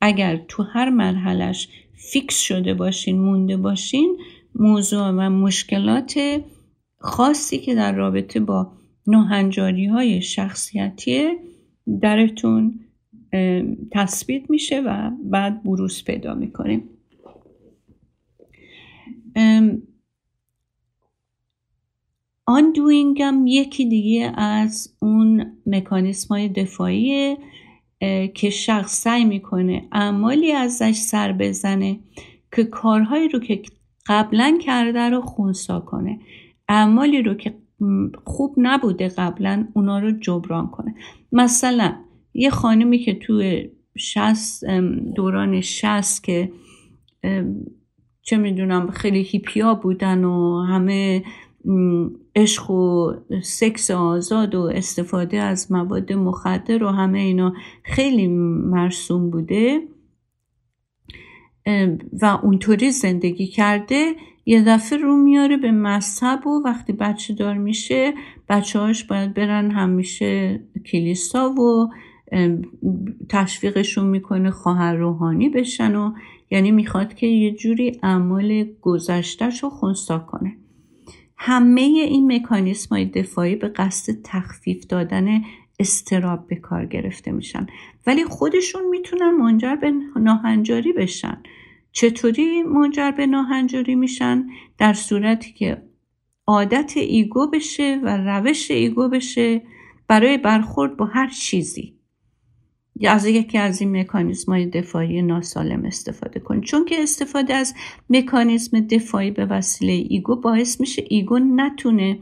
اگر 0.00 0.36
تو 0.48 0.62
هر 0.62 0.90
مرحلهش 0.90 1.68
فیکس 1.94 2.40
شده 2.40 2.74
باشین 2.74 3.18
مونده 3.18 3.56
باشین 3.56 4.18
موضوع 4.54 5.08
و 5.08 5.30
مشکلات 5.30 6.40
خاصی 6.98 7.58
که 7.58 7.74
در 7.74 7.92
رابطه 7.92 8.40
با 8.40 8.72
نهنجاری 9.06 9.86
های 9.86 10.22
شخصیتی 10.22 11.28
درتون 12.02 12.80
تثبیت 13.92 14.50
میشه 14.50 14.80
و 14.80 15.10
بعد 15.24 15.62
بروز 15.62 16.04
پیدا 16.04 16.34
می‌کنه 16.34 16.82
آن 22.46 22.72
هم 23.20 23.46
یکی 23.46 23.88
دیگه 23.88 24.32
از 24.34 24.94
اون 25.00 25.52
مکانیسم 25.66 26.34
های 26.34 26.48
دفاعی 26.48 27.36
که 28.34 28.50
شخص 28.50 29.02
سعی 29.02 29.24
می‌کنه 29.24 29.88
اعمالی 29.92 30.52
ازش 30.52 30.94
سر 30.94 31.32
بزنه 31.32 31.98
که 32.56 32.64
کارهایی 32.64 33.28
رو 33.28 33.38
که 33.38 33.62
قبلا 34.06 34.58
کرده 34.60 35.08
رو 35.08 35.20
خونسا 35.20 35.80
کنه. 35.80 36.18
اعمالی 36.68 37.22
رو 37.22 37.34
که 37.34 37.54
خوب 38.24 38.54
نبوده 38.56 39.08
قبلا 39.08 39.68
اونا 39.74 39.98
رو 39.98 40.10
جبران 40.10 40.66
کنه. 40.66 40.94
مثلا 41.32 41.94
یه 42.34 42.50
خانمی 42.50 42.98
که 42.98 43.14
توی 43.14 43.70
شست 43.98 44.64
دوران 45.14 45.60
شست 45.60 46.24
که 46.24 46.52
چه 48.22 48.36
می‌دونم 48.36 48.90
خیلی 48.90 49.22
هیپیا 49.22 49.74
بودن 49.74 50.24
و 50.24 50.62
همه 50.62 51.24
عشق 52.36 52.70
و 52.70 53.12
سکس 53.42 53.90
آزاد 53.90 54.54
و 54.54 54.60
استفاده 54.60 55.36
از 55.36 55.72
مواد 55.72 56.12
مخدر 56.12 56.84
و 56.84 56.88
همه 56.88 57.18
اینا 57.18 57.54
خیلی 57.82 58.26
مرسوم 58.26 59.30
بوده. 59.30 59.80
و 62.22 62.38
اونطوری 62.42 62.90
زندگی 62.90 63.46
کرده. 63.46 64.12
یه 64.46 64.64
دفعه 64.64 64.98
رو 64.98 65.16
میاره 65.16 65.56
به 65.56 65.72
مذهب 65.72 66.46
و 66.46 66.62
وقتی 66.64 66.92
بچه 66.92 67.34
دار 67.34 67.54
میشه 67.54 68.14
بچه 68.48 68.78
هاش 68.78 69.04
باید 69.04 69.34
برن 69.34 69.70
همیشه 69.70 70.60
کلیسا 70.92 71.50
و 71.50 71.88
تشویقشون 73.28 74.06
می‌کنه 74.06 74.50
خواهر 74.50 74.94
روحانی 74.94 75.48
بشن 75.48 75.96
و 75.96 76.12
یعنی 76.50 76.70
می‌خواد 76.70 77.14
که 77.14 77.26
یه 77.26 77.54
جوری 77.54 77.98
اعمال 78.02 78.64
گذشتهش 78.80 79.62
رو 79.62 79.70
خونسا 79.70 80.18
کنه. 80.18 80.56
همه 81.38 81.80
این 81.80 82.32
مکانیسم 82.32 82.94
های 82.94 83.04
دفاعی 83.04 83.56
به 83.56 83.68
قصد 83.68 84.12
تخفیف 84.24 84.86
دادن 84.86 85.42
اضطراب 85.78 86.46
به 86.46 86.56
کار 86.56 86.86
گرفته 86.86 87.32
میشن. 87.32 87.66
ولی 88.06 88.24
خودشون 88.24 88.88
می‌تونن 88.90 89.30
منجر 89.30 89.76
به 89.76 89.92
ناهنجاری 90.16 90.92
بشن. 90.92 91.42
چطوری 91.92 92.62
منجر 92.62 93.10
به 93.10 93.26
ناهنجاری 93.26 93.94
میشن؟ 93.94 94.46
در 94.78 94.92
صورتی 94.92 95.52
که 95.52 95.82
عادت 96.46 96.92
ego 96.96 97.46
بشه 97.46 98.00
و 98.02 98.16
روش 98.16 98.70
ego 98.70 99.08
بشه 99.08 99.62
برای 100.08 100.38
برخورد 100.38 100.96
با 100.96 101.04
هر 101.04 101.28
چیزی. 101.28 101.97
از 103.06 103.26
یکی 103.26 103.58
از 103.58 103.80
این 103.80 104.00
مکانیزم 104.00 104.52
های 104.52 104.66
دفاعی 104.66 105.22
ناسالم 105.22 105.84
استفاده 105.84 106.40
کن 106.40 106.60
چون 106.60 106.84
که 106.84 107.02
استفاده 107.02 107.54
از 107.54 107.74
مکانیزم 108.10 108.80
دفاعی 108.80 109.30
به 109.30 109.46
وسیله 109.46 109.92
ego 109.92 110.36
باعث 110.36 110.80
میشه 110.80 111.04
ego 111.08 111.38
نتونه 111.38 112.18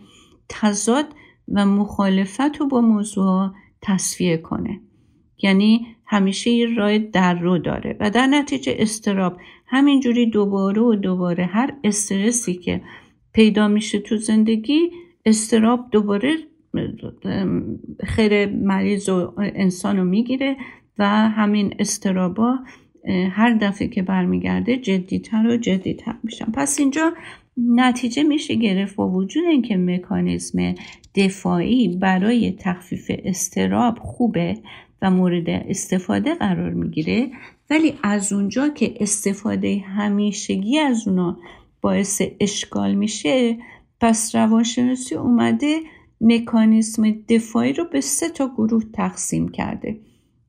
تضاد 0.48 1.06
و 1.52 1.66
مخالفت 1.66 2.56
رو 2.60 2.66
با 2.66 2.80
موضوع 2.80 3.50
تصفیه 3.82 4.36
کنه. 4.36 4.80
یعنی 5.42 5.86
همیشه 6.06 6.50
یه 6.50 6.74
راه 6.74 6.98
در 6.98 7.34
رو 7.34 7.58
داره 7.58 7.96
و 8.00 8.10
در 8.10 8.26
نتیجه 8.26 8.76
اضطراب 8.78 9.36
همینجوری 9.66 10.26
دوباره 10.26 10.82
و 10.82 10.94
دوباره 10.94 11.44
هر 11.44 11.74
استرسی 11.84 12.54
که 12.54 12.82
پیدا 13.32 13.68
میشه 13.68 13.98
تو 13.98 14.16
زندگی 14.16 14.90
استراب 15.24 15.86
دوباره 15.90 16.36
خیر 18.04 18.46
مریض 18.46 19.08
و 19.08 19.32
انسان 19.38 19.96
رو 19.96 20.04
می‌گیره 20.04 20.56
و 20.98 21.08
همین 21.08 21.74
استرابا 21.78 22.58
هر 23.30 23.54
دفعه 23.54 23.88
که 23.88 24.02
برمیگرده 24.02 24.76
جدیتر 24.76 25.46
و 25.46 25.56
جدیتر 25.56 26.14
میشن. 26.22 26.44
پس 26.44 26.80
اینجا 26.80 27.12
نتیجه 27.56 28.22
میشه 28.22 28.54
گرفت 28.54 28.96
با 28.96 29.08
وجود 29.08 29.44
اینکه 29.44 29.76
مکانیزم 29.76 30.74
دفاعی 31.14 31.88
برای 31.88 32.52
تخفیف 32.58 33.10
استراب 33.24 33.98
خوبه 33.98 34.56
و 35.02 35.10
مورد 35.10 35.48
استفاده 35.48 36.34
قرار 36.34 36.70
می‌گیره 36.70 37.28
ولی 37.70 37.94
از 38.02 38.32
اونجا 38.32 38.68
که 38.68 38.94
استفاده 39.00 39.78
همیشگی 39.78 40.78
از 40.78 41.08
اونا 41.08 41.38
باعث 41.80 42.22
اشکال 42.40 42.94
میشه 42.94 43.56
پس 44.00 44.34
روانشناسی 44.34 45.14
اومده 45.14 45.78
مکانیزم 46.20 47.10
دفاعی 47.10 47.72
رو 47.72 47.84
به 47.84 48.00
سه 48.00 48.28
تا 48.28 48.48
گروه 48.48 48.82
تقسیم 48.92 49.48
کرده. 49.48 50.00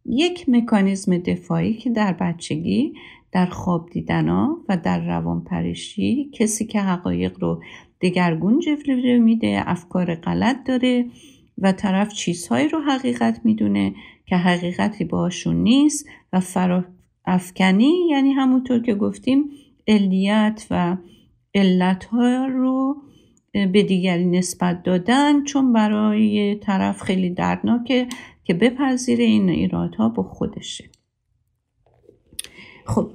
یک 0.06 0.50
مکانیزم 0.50 1.18
دفاعی 1.18 1.74
که 1.74 1.90
در 1.90 2.14
بچگی 2.14 2.94
در 3.32 3.46
خواب 3.46 3.90
دیدنا 3.90 4.58
و 4.70 4.78
در 4.78 5.06
روان 5.06 5.44
پریشی 5.44 6.30
کسی 6.34 6.66
که 6.66 6.82
حقایق 6.82 7.40
رو 7.40 7.64
دگرگون 8.02 8.60
جلوه 8.60 9.18
میده 9.20 9.64
افکار 9.66 10.16
غلط 10.16 10.64
داره 10.66 11.06
و 11.58 11.72
طرف 11.72 12.14
چیزهایی 12.14 12.68
رو 12.68 12.80
حقیقت 12.80 13.42
می‌دونه 13.44 13.96
که 14.26 14.36
حقیقتی 14.36 15.06
باشون 15.06 15.56
نیست 15.56 16.06
و 16.34 16.40
فرا 16.40 16.86
افکنی 17.26 18.08
یعنی 18.10 18.32
همونطور 18.32 18.82
که 18.82 18.96
گفتیم 18.96 19.50
علیت 19.88 20.68
و 20.72 20.98
علت 21.56 22.06
ها 22.06 22.46
رو 22.46 22.96
به 23.66 23.84
دیگری 23.84 24.26
نسبت 24.26 24.84
دادن 24.84 25.44
چون 25.44 25.74
برای 25.74 26.56
طرف 26.56 27.02
خیلی 27.02 27.30
دردناکه 27.30 28.08
که 28.44 28.54
بپذیره 28.54 29.24
این 29.24 29.50
ایرادها 29.50 30.10
با 30.10 30.24
خودشه. 30.24 30.90
خب 32.86 33.12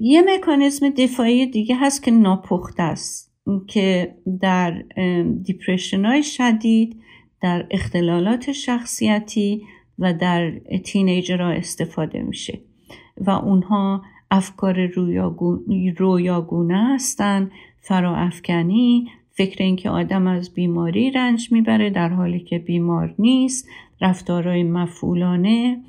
یه 0.00 0.22
مکانیزم 0.26 0.90
دفاعی 0.90 1.46
دیگه 1.46 1.76
هست 1.76 2.02
که 2.02 2.10
ناپخته 2.10 2.82
است 2.82 3.32
که 3.68 4.16
در 4.40 4.84
دیپریشن 5.42 6.04
های 6.04 6.22
شدید 6.22 7.00
در 7.42 7.66
اختلالات 7.70 8.52
شخصیتی 8.52 9.62
و 9.98 10.14
در 10.14 10.50
تینیجرها 10.84 11.50
استفاده 11.50 12.22
میشه 12.22 12.60
و 13.16 13.30
اونها 13.30 14.02
افکار 14.30 14.86
رویاگونه 15.98 16.94
هستن 16.94 17.50
فراافکنی 17.82 19.08
فکر 19.30 19.64
اینکه 19.64 19.90
آدم 19.90 20.26
از 20.26 20.54
بیماری 20.54 21.10
رنج 21.10 21.52
می‌بره 21.52 21.90
در 21.90 22.08
حالی 22.08 22.40
که 22.40 22.58
بیمار 22.58 23.14
نیست 23.18 23.68
رفتارهای 24.00 24.62
مفعولانه 24.62 25.82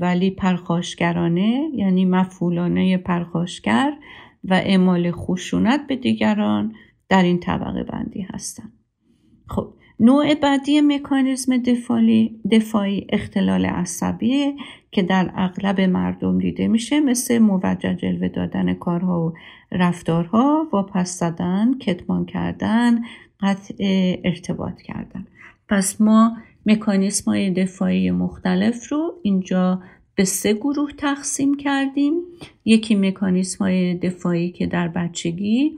ولی 0.00 0.30
پرخاشگرانه 0.30 1.70
یعنی 1.74 2.04
مفعولانه 2.04 2.96
پرخاشگر 2.96 3.92
و 4.44 4.54
اعمال 4.54 5.10
خشونت 5.10 5.86
به 5.86 5.96
دیگران 5.96 6.74
در 7.08 7.22
این 7.22 7.40
طبقه 7.40 7.82
بندی 7.82 8.20
هستند. 8.20 8.72
خب 9.46 9.74
نوع 10.02 10.34
بعدی 10.34 10.80
مکانیزم 10.80 11.56
دفاعی, 11.56 12.40
دفاعی 12.50 13.06
اختلال 13.08 13.66
عصبی 13.66 14.54
که 14.90 15.02
در 15.02 15.30
اغلب 15.34 15.80
مردم 15.80 16.38
دیده 16.38 16.68
میشه 16.68 17.00
مثل 17.00 17.38
موجه 17.38 17.94
جلوه 17.94 18.28
دادن 18.28 18.74
کارها 18.74 19.26
و 19.26 19.32
رفتارها 19.72 20.68
واپس 20.72 21.18
زدن 21.18 21.78
کتمان 21.78 22.24
کردن 22.26 23.00
قطع 23.40 23.74
ارتباط 24.24 24.82
کردن. 24.82 25.26
پس 25.68 26.00
ما 26.00 26.36
مکانیسم 26.66 27.30
های 27.30 27.50
دفاعی 27.50 28.10
مختلف 28.10 28.92
رو 28.92 29.14
اینجا 29.22 29.82
به 30.14 30.24
سه 30.24 30.54
گروه 30.54 30.92
تقسیم 30.92 31.54
کردیم. 31.54 32.14
یکی 32.64 32.94
مکانیسم 32.94 33.64
های 33.64 33.94
دفاعی 33.94 34.50
که 34.50 34.66
در 34.66 34.88
بچگی 34.88 35.72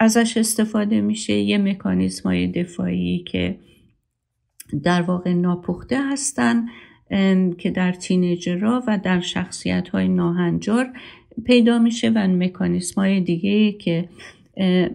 ازش 0.00 0.36
استفاده 0.36 1.00
میشه 1.00 1.32
یه 1.32 1.58
مکانیسم 1.58 2.28
های 2.28 2.46
دفاعی 2.46 3.24
که 3.26 3.58
در 4.82 5.02
واقع 5.02 5.32
ناپخته 5.32 5.98
هستن 6.12 6.66
که 7.58 7.70
در 7.74 7.92
تینیجرها 7.92 8.82
و 8.86 8.98
در 8.98 9.20
شخصیت 9.20 9.88
های 9.88 10.08
ناهنجار 10.08 10.86
پیدا 11.44 11.78
میشه 11.78 12.10
و 12.10 12.18
مکانیسم 12.28 13.00
های 13.00 13.20
دیگه 13.20 13.72
که 13.72 14.08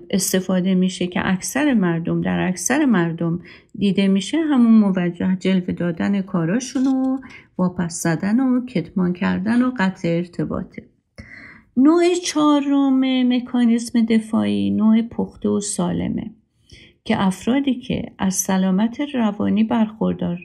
استفاده 0.10 0.76
میشه 0.76 1.08
که 1.08 1.22
اکثر 1.24 1.74
مردم 1.74 2.22
در 2.22 2.48
اکثر 2.48 2.86
مردم 2.86 3.40
دیده 3.78 4.08
میشه 4.08 4.38
همون 4.38 4.72
موجه 4.72 5.38
جلوه 5.40 5.74
دادن 5.74 6.22
کاراشون 6.22 6.88
و 6.88 7.18
واپس 7.58 8.04
زدن 8.04 8.40
و 8.40 8.66
کتمان 8.66 9.14
کردن 9.14 9.62
و 9.62 9.72
قطع 9.80 10.08
ارتباطه. 10.08 10.89
نوع 11.82 12.16
چهارم 12.26 13.00
مکانیزم 13.34 14.02
دفاعی 14.02 14.70
نوع 14.70 15.02
پخته 15.02 15.50
و 15.50 15.60
سالمه 15.60 16.32
که 17.04 17.24
افرادی 17.24 17.76
که 17.76 18.12
از 18.18 18.36
سلامت 18.36 19.02
روانی 19.14 19.64
برخوردار 19.64 20.40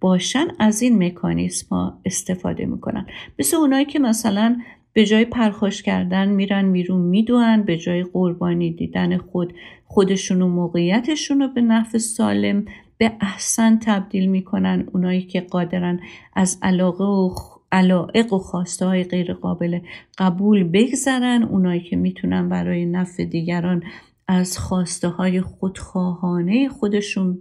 باشن 0.00 0.48
از 0.58 0.82
این 0.82 1.04
مکانیسم 1.04 1.66
ها 1.70 2.00
استفاده 2.04 2.66
می‌کنن. 2.66 3.06
مثل 3.38 3.56
اونایی 3.56 3.84
که 3.84 3.98
مثلا 3.98 4.60
به 4.92 5.06
جای 5.06 5.24
پرخاش 5.24 5.82
کردن 5.82 6.28
میرن 6.28 6.64
میرون 6.64 7.00
می‌دونن 7.00 7.62
به 7.62 7.76
جای 7.76 8.02
قربانی 8.02 8.70
دیدن 8.72 9.18
خود 9.18 9.54
خودشون 9.84 10.42
و 10.42 10.48
موقعیتشون 10.48 11.40
رو 11.40 11.48
به 11.48 11.60
نفع 11.60 11.98
سالم 11.98 12.64
به 12.98 13.12
احسن 13.20 13.78
تبدیل 13.78 14.26
می‌کنن 14.26 14.88
اونایی 14.92 15.22
که 15.22 15.40
قادرن 15.40 16.00
از 16.34 16.58
علاقه 16.62 17.04
و 17.04 17.34
علائق 17.72 18.32
و 18.32 18.38
خواسته 18.38 18.86
های 18.86 19.04
غیر 19.04 19.32
قابل 19.32 19.80
قبول 20.18 20.64
بگذرن. 20.64 21.42
اونایی 21.42 21.80
که 21.80 21.96
می‌تونن 21.96 22.48
برای 22.48 22.86
نفع 22.86 23.24
دیگران 23.24 23.82
از 24.28 24.58
خواسته 24.58 25.08
های 25.08 25.40
خودخواهانه 25.40 26.68
خودشون 26.68 27.38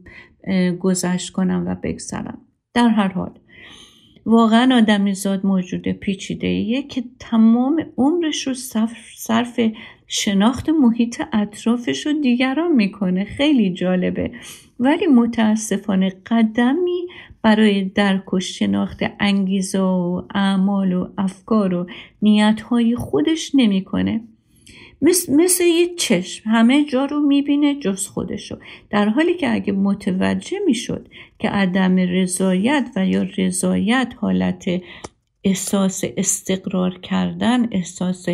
گذشت 0.80 1.30
کنن 1.30 1.68
و 1.68 1.76
بگذرن. 1.84 2.38
در 2.74 2.88
هر 2.88 3.08
حال 3.08 3.32
واقعا 4.26 4.76
آدمی 4.76 5.14
زاد 5.14 5.46
موجود 5.46 5.88
پیچیده 5.88 6.48
ایه 6.48 6.84
که 6.84 7.04
تمام 7.20 7.86
عمرش 7.98 8.48
رو 8.48 8.54
صرف 9.18 9.60
شناخت 10.08 10.70
محیط 10.70 11.22
اطرافش 11.34 12.06
رو 12.06 12.14
دیگران 12.22 12.72
می‌کنه. 12.72 13.24
خیلی 13.24 13.74
جالبه. 13.74 14.32
ولی 14.80 15.08
متاسفانه 15.08 16.14
قدمی 16.26 17.08
برای 17.42 17.84
درک 17.84 18.34
و 18.34 18.40
شناخت 18.40 19.00
انگیزه 19.20 19.80
و 19.80 20.22
اعمال 20.36 20.94
و 20.94 21.08
افکار 21.18 21.74
و 21.74 21.88
نیتهای 22.22 22.96
خودش 22.96 23.52
نمی‌کنه. 23.54 24.22
مثل, 25.02 25.34
مثل 25.34 25.64
یه 25.64 25.96
چشم. 25.96 26.50
همه 26.50 26.86
جا 26.86 27.06
رو 27.06 27.20
می‌بینه 27.20 27.80
جز 27.80 28.08
خودشو. 28.08 28.58
در 28.90 29.10
حالی 29.10 29.34
که 29.34 29.54
اگه 29.54 29.74
متوجه 29.74 30.58
می‌شد 30.66 31.08
که 31.40 31.50
عدم 31.50 31.96
رضایت 31.96 32.90
و 32.96 33.08
یا 33.08 33.26
رضایت 33.38 34.14
حالت 34.18 34.66
احساس 35.44 36.04
استقرار 36.18 37.00
کردن 37.00 37.68
احساس 37.72 38.26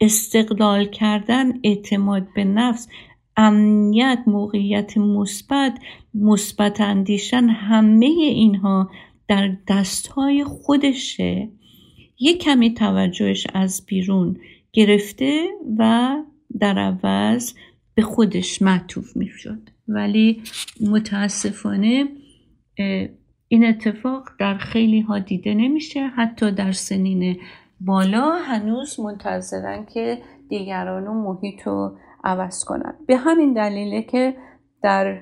استقلال 0.00 0.84
کردن 0.84 1.52
اعتماد 1.64 2.26
به 2.34 2.44
نفس 2.44 2.88
امنیت 3.36 4.18
موقعیت 4.26 4.98
مثبت 4.98 5.78
مثبت 6.14 6.80
اندیشن 6.80 7.44
همه 7.44 8.06
اینها 8.06 8.90
در 9.28 9.56
دستهای 9.68 10.44
خودشه. 10.44 11.48
یه 12.18 12.38
کمی 12.38 12.74
توجهش 12.74 13.46
از 13.54 13.86
بیرون 13.86 14.36
گرفته 14.72 15.48
و 15.78 16.16
در 16.60 16.78
عوض 16.78 17.52
به 17.94 18.02
خودش 18.02 18.62
معطوف 18.62 19.16
می 19.16 19.28
شد 19.28 19.58
ولی 19.88 20.42
متاسفانه 20.90 22.08
این 23.48 23.64
اتفاق 23.64 24.28
در 24.38 24.58
خیلی 24.58 25.00
ها 25.00 25.18
دیده 25.18 25.54
نمیشه. 25.54 26.06
حتی 26.06 26.50
در 26.50 26.72
سنین 26.72 27.40
بالا 27.80 28.32
هنوز 28.32 29.00
منتظرن 29.00 29.86
که 29.86 30.18
دیگران 30.48 31.06
و 31.06 31.14
محیط 31.14 31.62
رو 31.62 31.96
عوض 32.24 32.64
کنن. 32.64 32.94
به 33.06 33.16
همین 33.16 33.52
دلیله 33.52 34.02
که 34.02 34.34
در 34.82 35.20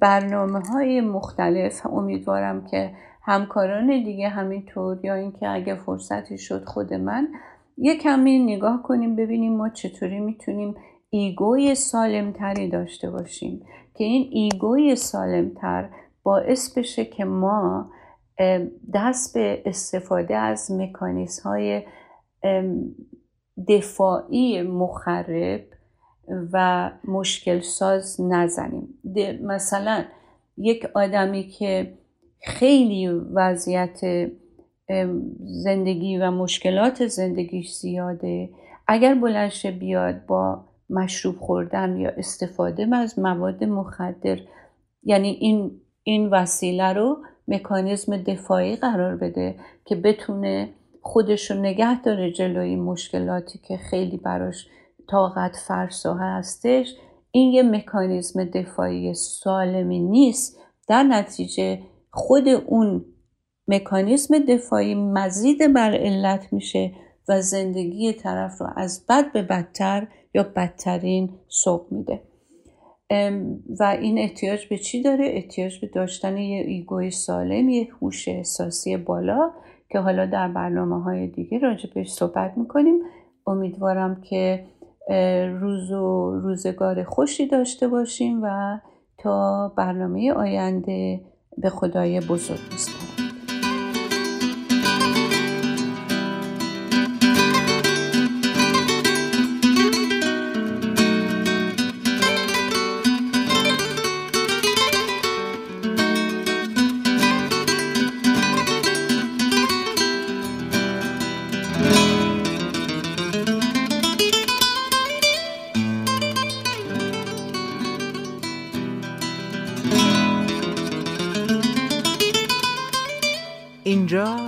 برنامه 0.00 0.60
های 0.60 1.00
مختلف 1.00 1.86
امیدوارم 1.86 2.66
که 2.66 2.90
همکاران 3.22 3.86
دیگه 3.86 4.28
همینطور 4.28 5.04
یا 5.04 5.14
اینکه 5.14 5.48
اگه 5.48 5.74
فرصتی 5.74 6.38
شد 6.38 6.64
خود 6.64 6.94
من 6.94 7.28
یه 7.76 7.96
کمی 7.98 8.38
نگاه 8.38 8.82
کنیم 8.82 9.16
ببینیم 9.16 9.56
ما 9.56 9.68
چطوری 9.68 10.20
می‌تونیم 10.20 10.74
ego 11.10 11.58
ی 11.58 11.74
سالمتری 11.74 12.68
داشته 12.68 13.10
باشیم. 13.10 13.62
که 13.94 14.04
این 14.04 14.28
ego 14.32 14.80
ی 14.80 14.96
سالمتر 14.96 15.88
باعث 16.22 16.78
بشه 16.78 17.04
که 17.04 17.24
ما 17.24 17.90
دست 18.94 19.34
به 19.34 19.62
استفاده 19.64 20.36
از 20.36 20.70
مکانیسم 20.72 21.40
های 21.40 21.82
دفاعی 23.68 24.62
مخرب 24.62 25.60
و 26.52 26.90
مشکل 27.04 27.60
ساز 27.60 28.20
نزنیم. 28.20 28.88
مثلا 29.42 30.04
یک 30.56 30.86
آدمی 30.94 31.48
که 31.48 31.92
خیلی 32.42 33.08
وضعیت 33.08 34.30
زندگی 35.64 36.18
و 36.18 36.30
مشکلات 36.30 37.06
زندگیش 37.06 37.72
زیاده 37.72 38.50
اگر 38.88 39.14
بلنشه 39.14 39.70
بیاد 39.70 40.26
با 40.26 40.64
مشروب 40.90 41.36
خوردن 41.38 41.96
یا 41.96 42.10
استفاده 42.10 42.96
از 42.96 43.18
مواد 43.18 43.64
مخدر 43.64 44.38
یعنی 45.02 45.28
این 45.28 45.80
این 46.02 46.28
وسیله 46.28 46.92
رو 46.92 47.16
مکانیزم 47.48 48.16
دفاعی 48.16 48.76
قرار 48.76 49.16
بده 49.16 49.54
که 49.84 49.96
بتونه 49.96 50.68
خودش 51.02 51.50
رو 51.50 51.56
نگه 51.60 52.02
داره 52.02 52.32
جلوی 52.32 52.76
مشکلاتی 52.76 53.58
که 53.58 53.76
خیلی 53.76 54.16
براش 54.16 54.68
طاقت 55.10 55.56
فرسا 55.68 56.14
هستش 56.14 56.94
این 57.30 57.52
یه 57.52 57.62
مکانیزم 57.62 58.44
دفاعی 58.44 59.14
سالمی 59.14 60.00
نیست. 60.00 60.58
در 60.88 61.02
نتیجه 61.02 61.78
خود 62.10 62.48
اون 62.48 63.04
مکانیزم 63.68 64.38
دفاعی 64.38 64.94
مزید 64.94 65.72
بر 65.74 65.94
علت 65.94 66.52
میشه 66.52 66.92
و 67.28 67.40
زندگی 67.40 68.12
طرف 68.12 68.60
رو 68.60 68.66
از 68.76 69.06
بد 69.08 69.32
به 69.32 69.42
بدتر 69.42 70.08
یا 70.34 70.42
بدترین 70.42 71.38
سوق 71.48 71.86
میده. 71.92 72.22
و 73.80 73.96
این 74.00 74.18
احتیاج 74.18 74.68
به 74.68 74.78
چی 74.78 75.02
داره؟ 75.02 75.24
احتیاج 75.26 75.80
به 75.80 75.86
داشتن 75.86 76.36
یه 76.36 76.64
ایگوی 76.66 77.10
سالم 77.10 77.68
یه 77.68 77.88
هوش 78.00 78.28
احساسی 78.28 78.96
بالا 78.96 79.50
که 79.90 79.98
حالا 79.98 80.26
در 80.26 80.48
برنامه 80.48 81.02
های 81.02 81.26
دیگه 81.26 81.58
راجع 81.58 81.90
بهش 81.94 82.12
صحبت 82.12 82.58
می‌کنیم. 82.58 82.98
امیدوارم 83.46 84.20
که 84.20 84.66
روز 85.60 85.92
و 85.92 86.40
روزگار 86.40 87.04
خوشی 87.04 87.46
داشته 87.46 87.88
باشیم 87.88 88.40
و 88.42 88.78
تا 89.18 89.68
برنامه 89.76 90.32
آینده 90.32 91.20
به 91.58 91.70
خدای 91.70 92.20
بزرگ 92.20 92.60
میسپارم 92.72 93.25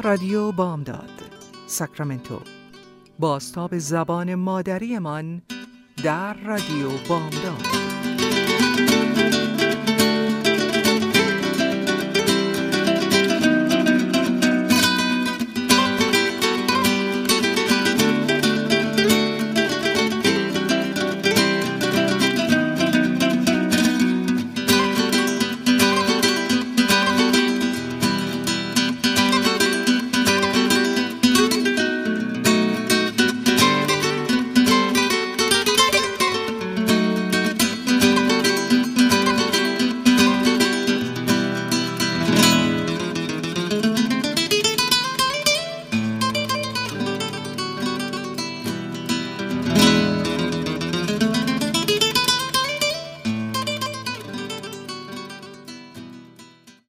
رادیو 0.09 0.53
بامداد 0.53 1.11
ساکرامنتو. 1.67 2.41
باستاب 3.19 3.79
زبان 3.79 4.35
مادریمان 4.35 5.43
در 6.05 6.35
رادیو 6.35 6.89
بامداد 7.09 7.68